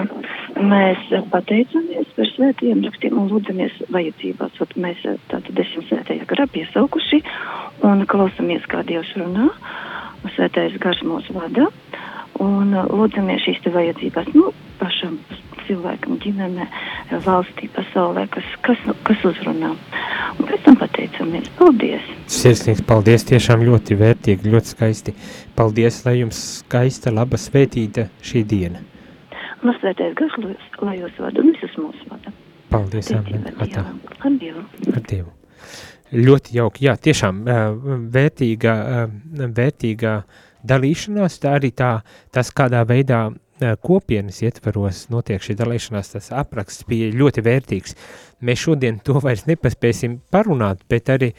mēs 0.60 1.06
pateicamies 1.32 2.10
par 2.16 2.28
svētajiem 2.34 2.82
rakstiem 2.84 3.16
un 3.16 3.30
lūdzamies 3.30 3.78
vajadzībās. 3.94 4.58
Ot 4.60 4.74
mēs 4.76 5.00
eh, 5.08 5.16
tātad 5.30 5.62
esam 5.62 5.86
svētajā 5.88 6.26
garā 6.28 6.44
piesaukuši 6.52 7.22
un 7.88 8.04
klausamies, 8.10 8.68
kā 8.68 8.82
Dievs 8.84 9.14
runā. 9.16 9.48
Un 10.20 10.34
Svētais 10.36 10.76
gars 10.82 11.00
mūs 11.06 11.30
vada 11.32 11.70
un 12.44 12.76
eh, 12.76 12.92
lūdzamies 12.92 13.46
šīs 13.46 13.64
te 13.64 13.72
vajadzībās, 13.72 14.28
nu, 14.36 14.52
pašam 14.82 15.16
cilvēkam, 15.66 16.18
ģimenē, 16.22 16.66
valstī, 17.26 17.68
pasaulē, 17.74 18.26
kas, 18.32 18.48
kas, 18.66 18.82
kas 19.06 19.24
uzrunā. 19.30 19.72
Un 20.36 20.48
pēc 20.48 20.64
tam 20.66 20.78
pateicamies. 20.80 21.50
Paldies! 21.58 22.10
sirsnīgs 22.30 22.82
paldies, 22.86 23.24
tiešām 23.28 23.62
ļoti 23.66 23.96
vērtīgi, 24.00 24.52
ļoti 24.52 24.72
skaisti. 24.74 25.14
Paldies, 25.58 26.02
lai 26.06 26.18
jums 26.20 26.42
skaista, 26.60 27.12
laba, 27.14 27.40
svētīta 27.40 28.08
šī 28.24 28.44
diena. 28.48 28.82
Un 29.62 29.74
svētais 29.80 30.14
gars, 30.18 30.34
lai 30.38 30.52
jūs- 30.52 30.82
lai 30.82 30.96
vada 31.18 31.40
un 31.40 31.52
visus 31.52 31.76
mūs 31.80 32.02
vada. 32.10 32.32
Paldies, 32.70 33.10
amen. 33.14 33.46
Atā. 33.58 33.84
Ar 34.20 34.30
Dievu! 34.30 34.64
ar 34.94 35.02
Dievu. 35.02 35.32
Ļoti 36.12 36.54
jauki, 36.54 36.86
jā, 36.86 36.94
tiešām 36.96 37.40
vērtīga, 38.14 38.74
vērtīga 39.58 40.12
dalīšanās, 40.66 41.40
tā 41.42 41.56
arī 41.58 41.72
tā, 41.74 42.02
tas 42.30 42.52
kādā 42.54 42.84
veidā 42.86 43.30
kopienas 43.82 44.42
ietveros 44.44 45.06
notiek 45.12 45.42
šī 45.42 45.56
dalīšanās, 45.58 46.12
tas 46.12 46.32
apraksts 46.34 46.86
bija 46.88 47.12
ļoti 47.16 47.44
vērtīgs. 47.46 47.94
Mēs 48.44 48.66
šodien 48.66 48.98
to 49.04 49.20
vairs 49.24 49.46
nepaspēsim 49.48 50.18
parunāt, 50.32 50.82
bet 50.90 51.08
arī, 51.12 51.30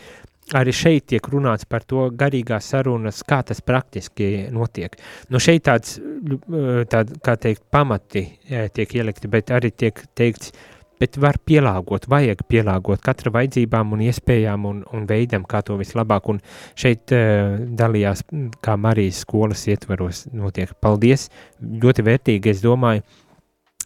arī 0.58 0.74
šeit 0.74 1.10
tiek 1.14 1.30
runāts 1.30 1.68
par 1.70 1.86
to 1.86 2.08
garīgās 2.10 2.72
sarunas, 2.74 3.22
kā 3.28 3.44
tas 3.46 3.62
praktiski 3.62 4.48
notiek. 4.54 4.98
Nu 5.30 5.42
šeit 5.44 5.68
tāds, 5.70 6.00
ā, 6.00 6.88
tād, 6.90 7.14
kā 7.22 7.38
teikt, 7.38 7.68
pamati 7.72 8.26
ā, 8.50 8.66
tiek 8.74 8.98
ielikti, 8.98 9.30
bet 9.30 9.54
arī 9.54 9.72
tiek 9.76 10.02
teikts, 10.18 10.56
bet 11.02 11.20
var 11.22 11.38
pielāgot, 11.46 12.08
vajag 12.10 12.44
pielāgot 12.50 13.04
katra 13.06 13.34
vajadzībām 13.36 13.94
un 13.96 14.04
iespējām 14.08 14.66
un, 14.70 14.82
un 14.94 15.06
veidam, 15.10 15.46
kā 15.48 15.62
to 15.66 15.78
vislabāk. 15.80 16.32
Un 16.34 16.42
šeit 16.78 17.14
uh, 17.16 17.56
dalījās, 17.78 18.26
kā 18.64 18.78
Marijas 18.82 19.24
skolas 19.26 19.68
ietvaros 19.70 20.26
notiek. 20.34 20.74
Paldies, 20.82 21.30
ļoti 21.62 22.06
vērtīgi, 22.08 22.54
es 22.54 22.66
domāju, 22.66 23.06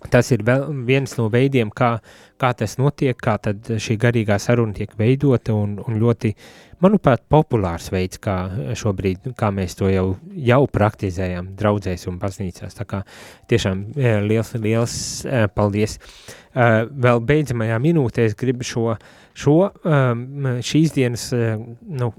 tas 0.09 0.31
ir 0.33 0.43
viens 0.87 1.13
no 1.19 1.27
veidiem, 1.29 1.69
kā, 1.69 1.93
kā 2.41 2.51
tas 2.57 2.77
notiek, 2.81 3.17
kā 3.17 3.37
šī 3.77 3.97
garīgā 4.01 4.39
saruna 4.41 4.73
tiek 4.77 4.93
veidota 4.97 5.53
un, 5.53 5.77
un 5.83 5.99
ļoti, 6.01 6.33
manuprāt, 6.81 7.27
populārs 7.29 7.91
veids, 7.93 8.17
kā 8.21 8.37
šobrīd, 8.77 9.33
kā 9.37 9.51
mēs 9.53 9.77
to 9.77 9.91
jau, 9.91 10.07
jau 10.33 10.61
praktizējam 10.71 11.53
draudzēs 11.59 12.07
un 12.09 12.17
baznīcās. 12.21 12.77
Tā 12.79 12.87
kā 12.89 13.03
tiešām 13.51 13.85
eh, 13.97 14.21
liels, 14.25 14.55
liels 14.57 14.95
eh, 15.25 15.45
paldies. 15.53 15.99
Uh, 16.01 16.40
vēl 16.53 17.21
beidzamajā 17.27 17.77
minūtē 17.81 18.25
es 18.27 18.35
gribu 18.39 18.65
šo, 18.67 18.95
šo 19.37 19.57
um, 19.69 20.47
šīs 20.65 20.95
dienas 20.95 21.29
uh, 21.35 21.55
nu, 21.87 22.11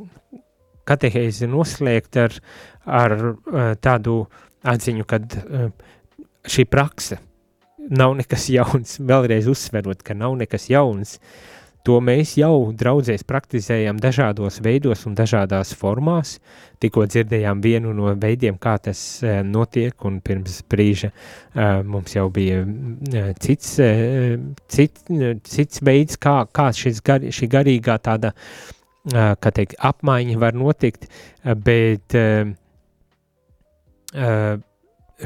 katehēzi 0.88 1.48
noslēgt 1.50 2.18
ar, 2.22 2.38
ar 2.86 3.16
uh, 3.22 3.74
tādu 3.82 4.22
atziņu, 4.68 5.06
ka 5.08 5.20
uh, 5.20 5.68
šī 6.48 6.66
prakse 6.70 7.20
nav 7.92 8.14
nekas 8.18 8.48
jauns, 8.52 8.98
vēlreiz 9.02 9.48
uzsverot, 9.50 10.04
ka 10.06 10.14
nav 10.16 10.36
nekas 10.40 10.68
jauns, 10.70 11.18
to 11.86 11.98
mēs 12.04 12.36
jau 12.38 12.70
draudzēs 12.78 13.24
praktizējam 13.26 13.98
dažādos 14.02 14.60
veidos 14.62 15.04
un 15.08 15.16
dažādās 15.18 15.74
formās. 15.78 16.36
Tikko 16.82 17.06
dzirdējām 17.10 17.62
vienu 17.62 17.94
no 17.94 18.12
veidiem, 18.18 18.58
kā 18.62 18.76
tas 18.82 19.00
uh, 19.22 19.40
notiek, 19.46 19.94
un 20.06 20.20
pirms 20.24 20.60
brīža 20.70 21.12
uh, 21.12 21.82
mums 21.86 22.14
jau 22.16 22.28
bija 22.34 22.62
uh, 22.62 23.32
cits, 23.42 23.76
cit, 24.72 25.02
uh, 25.10 25.32
cits 25.46 25.82
veids, 25.82 26.18
kā, 26.22 26.42
kā 26.54 26.70
šis 26.76 27.02
gar, 27.06 27.22
šī 27.22 27.50
garīgā 27.50 27.98
tāda, 28.02 28.34
kā 29.02 29.50
teikt, 29.50 29.74
apmaiņa 29.82 30.36
var 30.38 30.54
notikt, 30.54 31.08
bet 31.66 32.14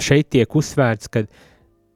šeit 0.00 0.30
tiek 0.32 0.56
uzsvērts, 0.56 1.10
ka 1.12 1.26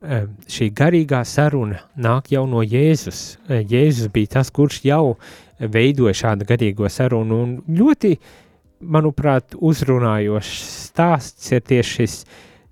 šī 0.01 0.71
garīgā 0.73 1.21
saruna 1.29 1.83
nāk 2.01 2.31
jau 2.33 2.47
no 2.49 2.63
Jēzus. 2.65 3.39
Jēzus 3.49 4.09
bija 4.13 4.39
tas, 4.39 4.51
kurš 4.51 4.81
jau 4.89 5.17
veidoja 5.61 6.15
šādu 6.17 6.47
garīgo 6.49 6.89
sarunu, 6.89 7.43
un 7.45 7.59
ļoti, 7.69 8.15
manuprāt, 8.81 9.59
uzrunājošs 9.61 10.63
stāsts 10.89 11.53
ir 11.53 11.61
tieši 11.61 11.99
šis 11.99 12.17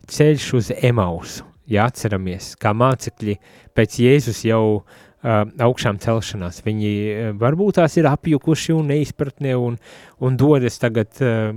ceļš 0.09 0.49
uz 0.57 0.73
Emausu. 0.81 1.45
Ja 1.69 1.85
atceramies, 1.91 2.55
kā 2.57 2.73
mācekļi 2.73 3.37
pēc 3.77 3.99
Jēzus 4.01 4.47
jau 4.49 4.63
uh, 4.81 5.43
augšām 5.61 5.99
celšanās, 6.01 6.63
viņi 6.65 6.93
uh, 6.97 7.33
varbūt 7.37 7.77
tās 7.77 7.99
ir 8.01 8.09
apjukuši 8.09 8.73
un 8.73 8.89
neizpratnē 8.95 9.53
un, 9.61 9.77
un 10.25 10.39
dodas 10.41 10.81
tagad 10.81 11.21
uh, 11.21 11.53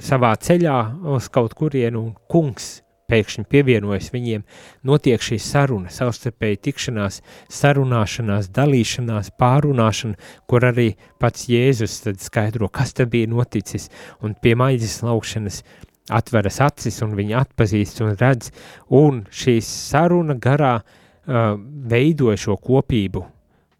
savā 0.00 0.32
ceļā 0.40 0.78
uz 1.12 1.28
kaut 1.28 1.52
kurienu, 1.60 2.08
un 2.08 2.14
kungs 2.24 2.78
pēkšņi 3.10 3.44
pievienojas 3.50 4.10
viņiem, 4.14 4.44
notiek 4.86 5.22
šī 5.22 5.40
saruna, 5.42 5.90
savstarpēji 5.92 6.60
tikšanās, 6.68 7.20
sarunāšanās, 7.60 8.50
dalīšanās, 8.56 9.32
pārunāšana, 9.40 10.18
kur 10.50 10.66
arī 10.70 10.92
pats 11.20 11.48
Jēzus 11.50 12.00
tad 12.06 12.22
skaidro, 12.22 12.70
kas 12.72 12.94
te 12.96 13.06
bija 13.10 13.30
noticis, 13.30 13.90
un 14.22 14.36
pie 14.38 14.54
maizes 14.58 15.00
laukšanas 15.06 15.62
atveras 16.10 16.60
acis 16.64 17.02
un 17.06 17.14
viņi 17.18 17.36
atpazīst 17.38 18.00
un 18.04 18.16
redz, 18.18 18.50
un 18.88 19.24
šī 19.30 19.58
saruna 19.64 20.38
garā 20.40 20.78
uh, 20.80 21.54
veido 21.90 22.34
šo 22.38 22.58
kopību 22.58 23.26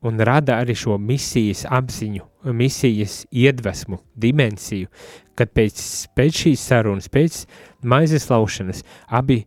un 0.07 0.21
rada 0.25 0.59
arī 0.63 0.77
šo 0.79 0.97
misijas 0.99 1.67
apziņu, 1.69 2.25
misijas 2.57 3.25
iedvesmu, 3.31 4.01
dimensiju, 4.17 4.89
kad 5.37 5.53
pēc, 5.57 5.81
pēc 6.17 6.43
šīs 6.45 6.67
sarunas, 6.73 7.09
pēc 7.13 7.45
maizes 7.83 8.29
laušanas, 8.31 8.85
abi 9.09 9.43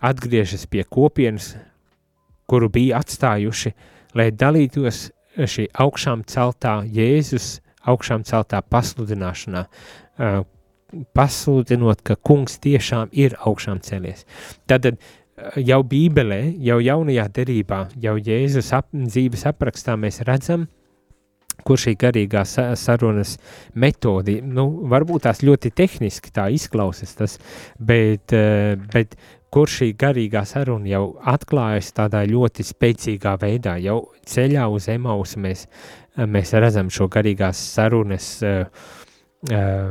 atgriežas 0.00 0.66
pie 0.70 0.84
kopienas, 0.88 1.54
kuru 2.48 2.70
bija 2.72 3.00
atstājuši, 3.04 3.74
lai 4.16 4.30
dalītos 4.32 5.10
šī 5.36 5.68
augšām 5.84 6.24
celtā 6.28 6.80
Jēzus 6.88 7.58
augšām 7.88 8.24
celtā 8.28 8.60
pasludināšanā, 8.60 9.64
pasludinot, 11.16 12.02
ka 12.02 12.16
kungs 12.16 12.58
tiešām 12.62 13.12
ir 13.12 13.36
augšām 13.38 13.80
celies. 13.84 14.26
Tad 14.68 14.90
jau 15.60 15.80
Bībelē, 15.86 16.42
jau 16.64 16.78
jaunajā 16.82 17.26
derībā, 17.40 17.80
jau 18.02 18.16
Jēzus 18.18 18.72
ap, 18.76 18.90
dzīves 18.92 19.46
aprakstā 19.50 19.96
mēs 20.00 20.22
redzam, 20.28 20.68
kur 21.66 21.80
šī 21.80 21.94
garīgā 22.00 22.44
sarunas 22.48 23.36
metodi, 23.74 24.38
nu, 24.40 24.66
varbūt 24.90 25.26
tās 25.26 25.42
ļoti 25.44 25.72
tehniski 25.76 26.32
tā 26.32 26.48
izklausas 26.54 27.12
tas, 27.18 27.36
bet, 27.76 28.32
bet 28.94 29.16
kur 29.52 29.70
šī 29.70 29.92
garīgā 29.98 30.44
saruna 30.48 30.88
jau 30.88 31.04
atklājas 31.32 31.90
tādā 31.96 32.22
ļoti 32.28 32.66
spēcīgā 32.66 33.34
veidā, 33.42 33.76
jau 33.82 34.00
ceļā 34.30 34.68
uz 34.70 34.86
emausu 34.92 35.42
mēs, 35.42 35.66
mēs 36.16 36.54
redzam 36.54 36.90
šo 36.92 37.10
garīgās 37.12 37.60
sarunas 37.74 38.30
uh, 38.46 38.86
uh, 39.50 39.90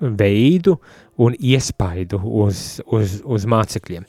veidu 0.00 0.76
un 1.16 1.34
iespaidu 1.38 2.18
uz, 2.24 2.80
uz, 2.86 3.20
uz 3.24 3.46
mācekļiem. 3.50 4.06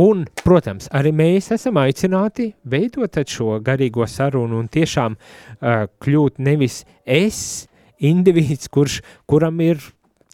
Un, 0.00 0.24
protams, 0.44 0.88
arī 0.94 1.12
mēs 1.16 1.50
esam 1.56 1.80
aicināti 1.82 2.52
veidot 2.64 3.18
šo 3.28 3.58
garīgo 3.64 4.06
sarunu 4.08 4.60
un 4.62 4.70
tiešām 4.72 5.16
uh, 5.16 5.84
kļūt 6.02 6.40
nevis 6.40 6.84
es, 7.04 7.66
indivīds, 8.00 8.68
kurš, 8.72 9.00
kuram 9.28 9.60
ir 9.64 9.80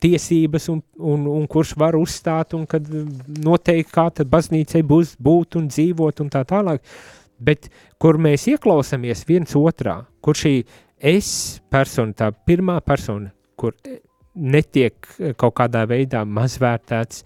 tiesības 0.02 0.68
un, 0.72 0.80
un, 0.98 1.26
un 1.30 1.46
kurš 1.50 1.76
var 1.78 1.96
uzstāt 1.98 2.56
un 2.58 2.66
kad 2.66 2.86
noteikti 3.42 3.94
kā 3.94 4.08
tad 4.10 4.30
baznīcai 4.30 4.82
būs 4.86 5.14
būt 5.22 5.58
un 5.60 5.68
dzīvot 5.70 6.24
un 6.24 6.32
tā 6.32 6.42
tālāk, 6.48 6.82
bet 7.38 7.68
kur 8.02 8.18
mēs 8.18 8.48
ieklausamies 8.50 9.22
viens 9.28 9.54
otrā, 9.58 10.00
kur 10.22 10.38
šī 10.38 10.56
es 10.98 11.60
persona, 11.70 12.14
tā 12.18 12.30
pirmā 12.46 12.80
persona, 12.86 13.30
kur 13.58 13.76
netiek 14.34 15.08
eh, 15.18 15.32
kaut 15.38 15.56
kādā 15.60 15.84
veidā 15.88 16.24
mazvērtēts, 16.28 17.24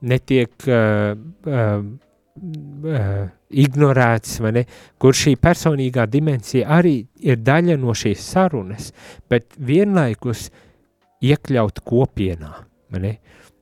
netiek 0.00 0.64
uh, 0.64 1.12
uh, 1.44 1.82
uh, 2.88 3.26
ignorēts, 3.50 4.38
ne, 4.48 4.62
kur 4.96 5.16
šī 5.16 5.34
personīgā 5.36 6.06
dimensija 6.08 6.70
arī 6.78 6.94
ir 7.20 7.36
daļa 7.44 7.76
no 7.82 7.92
šīs 7.92 8.24
sarunas, 8.32 8.94
bet 9.28 9.52
vienlaikus 9.58 10.48
iekļaut 11.20 11.82
kopienā, 11.84 12.54
ne, 12.96 13.12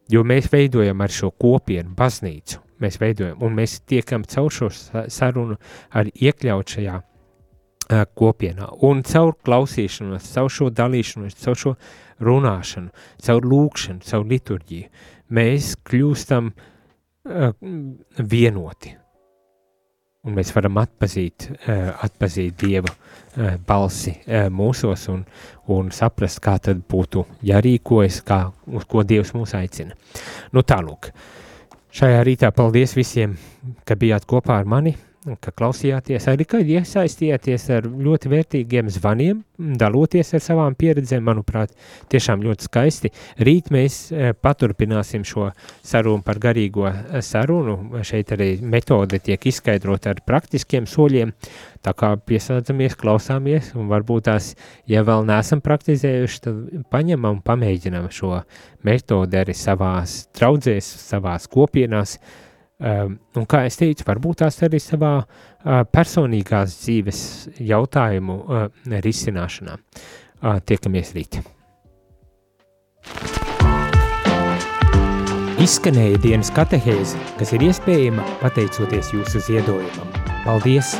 jo 0.08 0.22
mēs 0.22 0.46
veidojam 0.52 1.02
ar 1.02 1.10
šo 1.10 1.32
kopienu 1.34 1.90
baznīcu, 1.98 2.62
mēs 2.78 3.00
veidojam, 3.02 3.42
un 3.42 3.58
mēs 3.58 3.80
tiekam 3.82 4.22
caur 4.30 4.54
šo 4.54 4.70
sarunu 5.10 5.58
arī 5.98 6.14
iekļaut 6.30 6.76
šajā 6.76 7.00
uh, 7.02 8.04
kopienā, 8.14 8.70
un 8.86 9.02
caur 9.02 9.34
klausīšanos, 9.42 10.34
caur 10.36 10.54
šo 10.54 10.70
dalīšanos, 10.70 11.34
caur 11.42 11.64
šo 11.66 11.74
uh, 11.74 12.07
runāšanu, 12.24 12.92
caur 13.24 13.48
lūkšanu, 13.48 14.04
caur 14.06 14.26
liturģiju, 14.28 14.88
mēs 15.34 15.74
kļūstam 15.86 16.50
uh, 16.52 17.52
vienoti. 18.18 18.94
Un 20.26 20.34
mēs 20.36 20.50
varam 20.52 20.80
atpazīt, 20.82 21.48
uh, 21.54 21.90
atpazīt 22.04 22.58
Dieva 22.60 22.90
uh, 22.90 23.56
balsi 23.66 24.16
uh, 24.18 24.48
mūsos 24.52 25.06
un, 25.12 25.24
un 25.72 25.90
saprast, 25.94 26.42
kā 26.44 26.58
tad 26.62 26.82
būtu 26.90 27.24
jārīkojas, 27.48 28.22
kā, 28.26 28.42
uz 28.74 28.88
ko 28.90 29.06
Dievs 29.06 29.32
mūs 29.36 29.54
aicina. 29.56 29.96
Nu 30.52 30.66
tālūk, 30.66 31.12
šajā 31.94 32.24
rītā 32.26 32.52
paldies 32.56 32.96
visiem, 32.98 33.38
ka 33.88 33.96
bijāt 33.96 34.26
kopā 34.28 34.58
ar 34.58 34.68
mani 34.68 34.96
ka 35.42 35.52
klausījāties, 35.52 36.28
arī 36.30 36.46
ka 36.48 36.60
iesaistījāties 36.62 37.64
ar 37.74 37.86
ļoti 37.88 38.30
vērtīgiem 38.30 38.88
zvaniem, 38.92 39.42
daloties 39.80 40.30
ar 40.36 40.42
savām 40.44 40.76
pieredzēm, 40.78 41.24
manuprāt, 41.26 41.74
tiešām 42.12 42.44
ļoti 42.46 42.68
skaisti. 42.68 43.10
Rīt 43.42 43.72
mēs 43.74 43.98
e, 44.12 44.30
paturpināsim 44.38 45.26
šo 45.26 45.50
sarunu 45.82 46.22
par 46.26 46.38
garīgo 46.42 46.86
e, 46.88 47.22
sarunu, 47.24 48.02
šeit 48.06 48.32
arī 48.36 48.50
metode 48.62 49.18
tiek 49.24 49.48
izskaidrot 49.50 50.06
ar 50.06 50.22
praktiskiem 50.26 50.86
soļiem, 50.88 51.34
tā 51.84 51.94
kā 51.98 52.14
piesādzamies, 52.22 52.96
klausāmies, 52.98 53.72
un 53.78 53.90
varbūt 53.90 54.28
tās, 54.30 54.52
ja 54.90 55.02
vēl 55.06 55.26
neesam 55.28 55.62
praktizējuši, 55.64 56.42
tad 56.46 56.84
paņemam 56.94 57.38
un 57.38 57.44
pamēģinam 57.44 58.06
šo 58.14 58.36
metodi 58.86 59.42
arī 59.42 59.54
savās 59.58 60.20
traudzēs, 60.38 60.86
savās 61.10 61.50
kopienās, 61.50 62.16
uh, 62.18 62.44
un 62.78 63.46
kā 63.50 63.64
es 63.66 63.78
teicu, 63.80 64.06
varbūt 64.06 64.42
tās 64.44 64.60
arī 64.66 64.80
savā 64.82 65.12
personīgās 65.92 66.78
dzīves 66.84 67.20
jautājumu 67.58 68.38
risināšanā. 69.04 69.78
Tiekamies 70.68 71.14
rīt. 71.16 71.40
Izskanēja 75.58 76.20
dienas 76.22 76.52
katehēze, 76.54 77.18
kas 77.40 77.50
ir 77.56 77.66
iespējama 77.66 78.22
pateicoties 78.44 79.10
jūsu 79.16 79.42
ziedojumam. 79.48 80.14
Paldies! 80.46 80.94